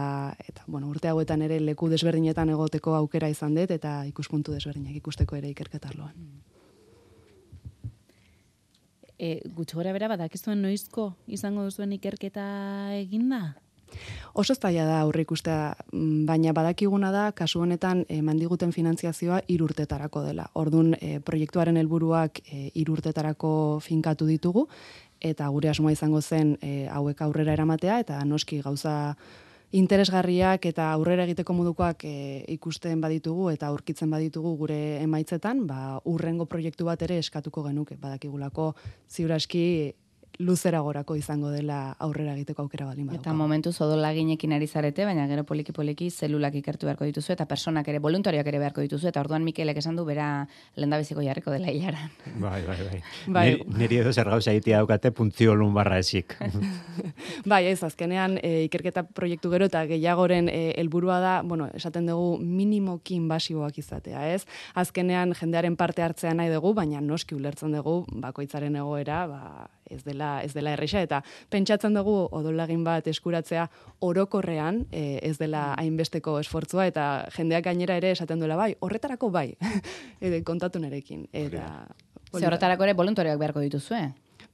eta 0.43 0.65
bueno, 0.67 0.91
urte 0.91 1.07
hauetan 1.09 1.45
ere 1.47 1.61
leku 1.63 1.87
desberdinetan 1.93 2.51
egoteko 2.51 2.97
aukera 2.99 3.29
izan 3.31 3.55
dut, 3.55 3.71
eta 3.71 4.01
ikuspuntu 4.11 4.57
desberdinak 4.57 4.97
ikusteko 4.99 5.39
ere 5.39 5.53
ikerketarloan. 5.55 6.17
E, 9.17 9.39
Gutxo 9.55 9.79
gora 9.79 9.95
bera, 9.95 10.11
badakizuen 10.11 10.67
noizko 10.67 11.13
izango 11.31 11.63
duzuen 11.71 11.95
ikerketa 11.95 12.49
eginda? 12.99 13.55
Oso 14.35 14.55
zaila 14.55 14.85
da 14.85 15.01
aurre 15.01 15.23
ikustea, 15.23 15.75
mm, 15.93 16.27
baina 16.27 16.53
badakiguna 16.53 17.11
da, 17.13 17.31
kasu 17.33 17.61
honetan 17.61 18.05
e, 18.09 18.21
mandiguten 18.23 18.73
finantziazioa 18.73 19.41
irurtetarako 19.49 20.23
dela. 20.27 20.51
Ordun 20.55 20.95
e, 21.01 21.21
proiektuaren 21.21 21.77
helburuak 21.77 22.43
e, 22.45 22.71
irurtetarako 22.75 23.81
finkatu 23.81 24.27
ditugu, 24.27 24.69
eta 25.21 25.49
gure 25.49 25.71
asmoa 25.71 25.93
izango 25.93 26.21
zen 26.21 26.57
e, 26.61 26.87
hauek 26.93 27.23
aurrera 27.23 27.53
eramatea, 27.57 27.99
eta 28.05 28.23
noski 28.25 28.61
gauza 28.61 29.17
interesgarriak 29.77 30.67
eta 30.69 30.93
aurrera 30.93 31.25
egiteko 31.27 31.53
modukoak 31.57 32.05
e, 32.07 32.45
ikusten 32.55 33.01
baditugu 33.01 33.51
eta 33.51 33.69
aurkitzen 33.73 34.11
baditugu 34.11 34.55
gure 34.57 35.03
emaitzetan, 35.03 35.67
ba, 35.67 36.01
urrengo 36.05 36.47
proiektu 36.47 36.87
bat 36.87 37.03
ere 37.03 37.19
eskatuko 37.19 37.65
genuke, 37.67 37.97
badakigulako 38.01 38.75
ziuraski 39.11 39.67
luzera 39.77 40.06
gorako 40.39 41.17
izango 41.17 41.51
dela 41.51 41.97
aurrera 41.99 42.35
egiteko 42.35 42.63
aukera 42.63 42.87
baldin 42.87 43.07
badauka. 43.07 43.23
Eta 43.23 43.33
momentu 43.33 43.73
zodolaginekin 43.73 44.53
ari 44.53 44.67
zarete, 44.67 45.05
baina 45.05 45.27
gero 45.27 45.45
poliki 45.45 45.73
poliki 45.73 46.11
zelulak 46.11 46.55
ikertu 46.55 46.87
beharko 46.87 47.05
dituzu 47.05 47.33
eta 47.33 47.47
personak 47.47 47.89
ere 47.89 47.99
voluntarioak 47.99 48.47
ere 48.47 48.59
beharko 48.59 48.81
dituzu 48.81 49.09
eta 49.09 49.21
orduan 49.21 49.45
Mikelek 49.45 49.77
esan 49.77 49.97
du 49.97 50.05
bera 50.05 50.47
lendabiziko 50.77 51.23
jarriko 51.23 51.51
dela 51.51 51.71
hilaran. 51.71 52.11
Bai, 52.41 52.63
bai, 52.67 52.77
bai. 52.91 53.03
bai. 53.39 53.47
Neri 53.79 53.99
edo 53.99 54.13
zer 54.13 54.29
gauza 54.29 54.53
egitea 54.53 54.79
daukate 54.79 55.11
puntzio 55.11 55.55
lumbarra 55.55 55.99
esik. 55.99 56.37
bai, 57.53 57.67
ez, 57.67 57.83
azkenean 57.83 58.39
e, 58.43 58.67
ikerketa 58.67 59.07
proiektu 59.17 59.51
gero 59.51 59.71
eta 59.71 59.85
gehiagoren 59.87 60.51
e, 60.53 60.73
helburua 60.77 61.21
da, 61.21 61.35
bueno, 61.43 61.69
esaten 61.75 62.07
dugu 62.07 62.37
minimokin 62.43 63.29
basiboak 63.29 63.79
izatea, 63.79 64.29
ez? 64.35 64.45
Azkenean 64.75 65.35
jendearen 65.39 65.77
parte 65.77 66.05
hartzea 66.05 66.35
nahi 66.35 66.53
dugu, 66.53 66.75
baina 66.77 67.01
noski 67.01 67.35
ulertzen 67.35 67.75
dugu 67.77 68.03
bakoitzaren 68.13 68.77
egoera, 68.77 69.25
ba, 69.31 69.43
ez 69.91 70.03
dela 70.05 70.41
ez 70.45 70.53
dela 70.55 70.73
erresa 70.77 71.03
eta 71.03 71.23
pentsatzen 71.51 71.95
dugu 71.95 72.17
odolagin 72.31 72.85
bat 72.85 73.07
eskuratzea 73.07 73.69
orokorrean 74.01 74.85
e, 74.91 75.19
ez 75.23 75.37
dela 75.39 75.73
mm. 75.73 75.81
hainbesteko 75.83 76.39
esfortzua 76.41 76.87
eta 76.87 77.07
jendeak 77.37 77.65
gainera 77.65 77.97
ere 77.97 78.13
esaten 78.17 78.41
duela 78.41 78.57
bai 78.57 78.75
horretarako 78.81 79.31
bai. 79.31 79.49
Edo 80.27 80.43
kontatu 80.45 80.79
nerekin 80.83 81.27
eta 81.33 81.87
Ze 82.37 82.47
horretarako 82.47 82.85
ere 82.85 82.93
voluntarioak 82.99 83.39
beharko 83.39 83.63
dituzue 83.65 84.01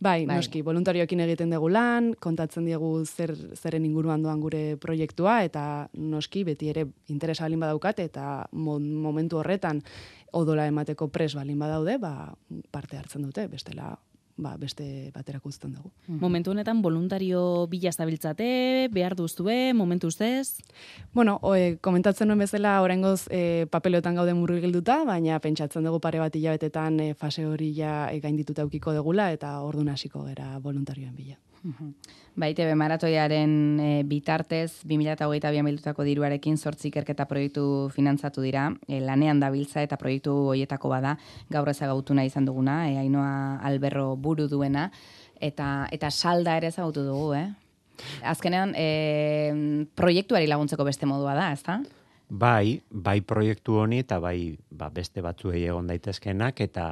Bai, 0.03 0.25
bai, 0.27 0.35
noski, 0.35 0.65
voluntarioekin 0.67 1.21
egiten 1.23 1.53
dugu 1.55 1.69
lan, 1.71 2.09
kontatzen 2.19 2.65
diegu 2.67 2.89
zer, 3.07 3.31
zeren 3.55 3.85
inguruan 3.87 4.25
doan 4.25 4.41
gure 4.43 4.63
proiektua, 4.83 5.37
eta 5.47 5.65
noski, 5.95 6.43
beti 6.49 6.73
ere 6.73 6.89
interesa 7.13 7.45
balin 7.47 7.63
badaukat, 7.63 8.01
eta 8.03 8.25
momentu 8.53 9.39
horretan 9.39 9.79
odola 10.35 10.67
emateko 10.67 11.07
pres 11.15 11.37
balin 11.39 11.63
badaude, 11.63 12.01
ba, 12.03 12.33
parte 12.75 12.99
hartzen 12.99 13.23
dute, 13.29 13.47
bestela 13.53 13.93
ba, 14.37 14.57
beste 14.57 15.11
baterako 15.15 15.49
uzten 15.49 15.75
dugu. 15.75 15.91
Mm. 16.07 16.19
Momentu 16.21 16.51
honetan 16.53 16.83
voluntario 16.83 17.67
bila 17.69 17.93
zabiltzate, 17.93 18.89
behar 18.93 19.17
duztue, 19.17 19.73
momentu 19.75 20.09
ustez? 20.09 20.59
Bueno, 21.13 21.39
oe, 21.43 21.79
komentatzen 21.81 22.29
nuen 22.29 22.43
bezala, 22.45 22.81
orengoz 22.83 23.29
e, 23.31 23.67
papelotan 23.71 24.17
gaude 24.17 24.35
murri 24.35 24.61
gilduta, 24.65 25.03
baina 25.05 25.39
pentsatzen 25.41 25.85
dugu 25.85 26.01
pare 26.01 26.23
bat 26.23 26.35
hilabetetan 26.35 27.01
e, 27.01 27.15
fase 27.15 27.47
hori 27.47 27.73
ja 27.77 28.09
e, 28.11 28.21
gaindituta 28.21 28.63
aukiko 28.63 28.93
degula, 28.93 29.33
eta 29.33 29.59
ordu 29.63 29.83
hasiko 29.91 30.27
gera 30.27 30.59
voluntarioen 30.63 31.15
bila. 31.17 31.37
Baite 32.35 32.65
be 32.67 32.75
maratoiaren 32.75 33.53
e, 33.79 33.89
bitartez 34.09 34.83
2022 34.89 35.63
bildutako 35.67 36.05
diruarekin 36.07 36.57
zortzi 36.57 36.89
ikerketa 36.89 37.27
proiektu 37.31 37.65
finantzatu 37.95 38.43
dira. 38.43 38.71
E, 38.89 39.01
lanean 39.05 39.41
dabiltza 39.41 39.85
eta 39.85 39.99
proiektu 40.01 40.35
hoietako 40.55 40.91
bada 40.93 41.17
gaur 41.53 41.69
ezagautu 41.71 42.17
nahi 42.19 42.33
izan 42.33 42.49
duguna, 42.49 42.89
e, 42.91 42.99
Ainoa 43.05 43.59
Alberro 43.63 44.17
buru 44.17 44.49
duena 44.49 44.91
eta 45.41 45.89
eta 45.93 46.11
salda 46.11 46.57
ere 46.57 46.71
ezagutu 46.73 47.05
dugu, 47.07 47.35
eh? 47.35 47.49
Azkenean, 48.27 48.73
e, 48.75 49.87
proiektuari 49.95 50.49
laguntzeko 50.49 50.87
beste 50.89 51.07
modua 51.07 51.35
da, 51.39 51.51
ezta? 51.53 51.83
Bai, 52.33 52.81
bai 52.89 53.21
proiektu 53.21 53.77
honi 53.83 54.01
eta 54.01 54.19
bai 54.23 54.57
ba, 54.71 54.89
beste 54.89 55.21
batzuei 55.21 55.67
egon 55.67 55.91
daitezkenak 55.91 56.63
eta 56.65 56.87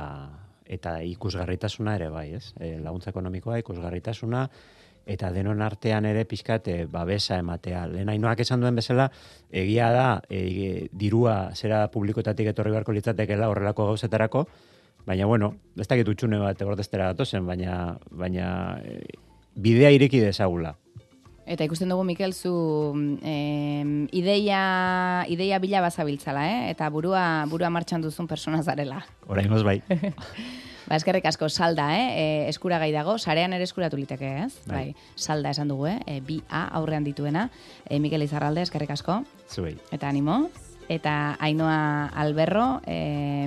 eta 0.70 1.00
ikusgarritasuna 1.02 1.96
ere 1.98 2.10
bai, 2.14 2.28
ez? 2.38 2.52
E, 2.60 2.76
laguntza 2.82 3.10
ekonomikoa, 3.10 3.58
ikusgarritasuna, 3.64 4.44
eta 5.10 5.30
denon 5.34 5.62
artean 5.66 6.06
ere 6.06 6.24
pixkat 6.28 6.68
e, 6.70 6.76
babesa 6.90 7.40
ematea. 7.42 7.86
Lehen 7.90 8.12
hainoak 8.12 8.44
esan 8.44 8.62
duen 8.62 8.78
bezala, 8.78 9.08
egia 9.50 9.90
da, 9.94 10.08
e, 10.30 10.86
dirua 10.92 11.38
zera 11.54 11.86
publikoetatik 11.92 12.52
etorri 12.52 12.74
beharko 12.76 12.94
litzatekela 12.94 13.48
horrelako 13.50 13.88
gauzetarako, 13.90 14.44
baina 15.06 15.26
bueno, 15.26 15.54
ez 15.80 15.88
dakit 15.88 16.08
utxune 16.12 16.38
bat 16.38 16.62
egordestera 16.62 17.10
gatozen, 17.10 17.46
baina, 17.48 17.96
baina 18.10 18.52
e, 18.84 19.00
bidea 19.56 19.90
ireki 19.96 20.22
dezagula. 20.22 20.76
Eta 21.46 21.64
ikusten 21.64 21.88
dugu, 21.90 22.04
Mikel, 22.04 22.34
zu 22.34 22.92
eh, 23.22 24.06
ideia, 24.12 25.24
ideia 25.28 25.58
bila 25.58 25.80
bazabiltzala, 25.80 26.44
eh? 26.46 26.70
eta 26.70 26.88
burua, 26.90 27.46
burua 27.50 27.70
martxan 27.70 28.02
duzun 28.04 28.28
persona 28.28 28.62
zarela. 28.62 29.00
Horain 29.26 29.48
bai. 29.64 29.80
ba, 30.88 30.96
eskerrik 30.96 31.26
asko, 31.26 31.48
salda, 31.48 31.88
eh? 31.96 32.06
E, 32.12 32.48
eskura 32.50 32.78
gai 32.78 32.92
dago, 32.92 33.18
sarean 33.18 33.52
ere 33.56 33.64
eskuratu 33.64 33.96
liteke, 33.96 34.30
ez? 34.44 34.52
Bai. 34.66 34.92
bai. 34.92 35.10
salda 35.16 35.50
esan 35.50 35.68
dugu, 35.68 35.88
eh? 35.90 35.98
E, 36.06 36.20
bi 36.20 36.42
A 36.48 36.68
aurrean 36.78 37.04
dituena. 37.04 37.48
E, 37.88 37.98
Mikel 37.98 38.22
Izarralde, 38.22 38.62
eskerrik 38.62 38.90
asko. 38.90 39.22
Zuei. 39.48 39.78
Eta 39.90 40.08
animo. 40.08 40.48
eta 40.90 41.36
Ainoa 41.38 42.10
Alberro, 42.18 42.80
e, 42.82 43.46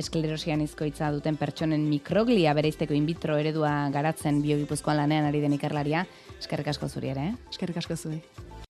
esklerosian 0.00 0.62
izkoitza 0.64 1.10
duten 1.12 1.36
pertsonen 1.36 1.84
mikroglia 1.84 2.54
bereizteko 2.56 2.96
in 2.96 3.04
vitro 3.04 3.36
eredua 3.36 3.90
garatzen 3.92 4.40
biogipuzkoan 4.40 4.96
lanean 4.96 5.28
ari 5.28 5.42
den 5.44 5.52
ikerlaria. 5.58 6.06
Eskerrik 6.42 6.72
asko 6.72 6.88
zuri 6.90 7.12
ere, 7.14 7.28
eh? 7.30 7.52
Eskerrik 7.54 7.78
asko 7.78 7.94
zuri. 7.96 8.18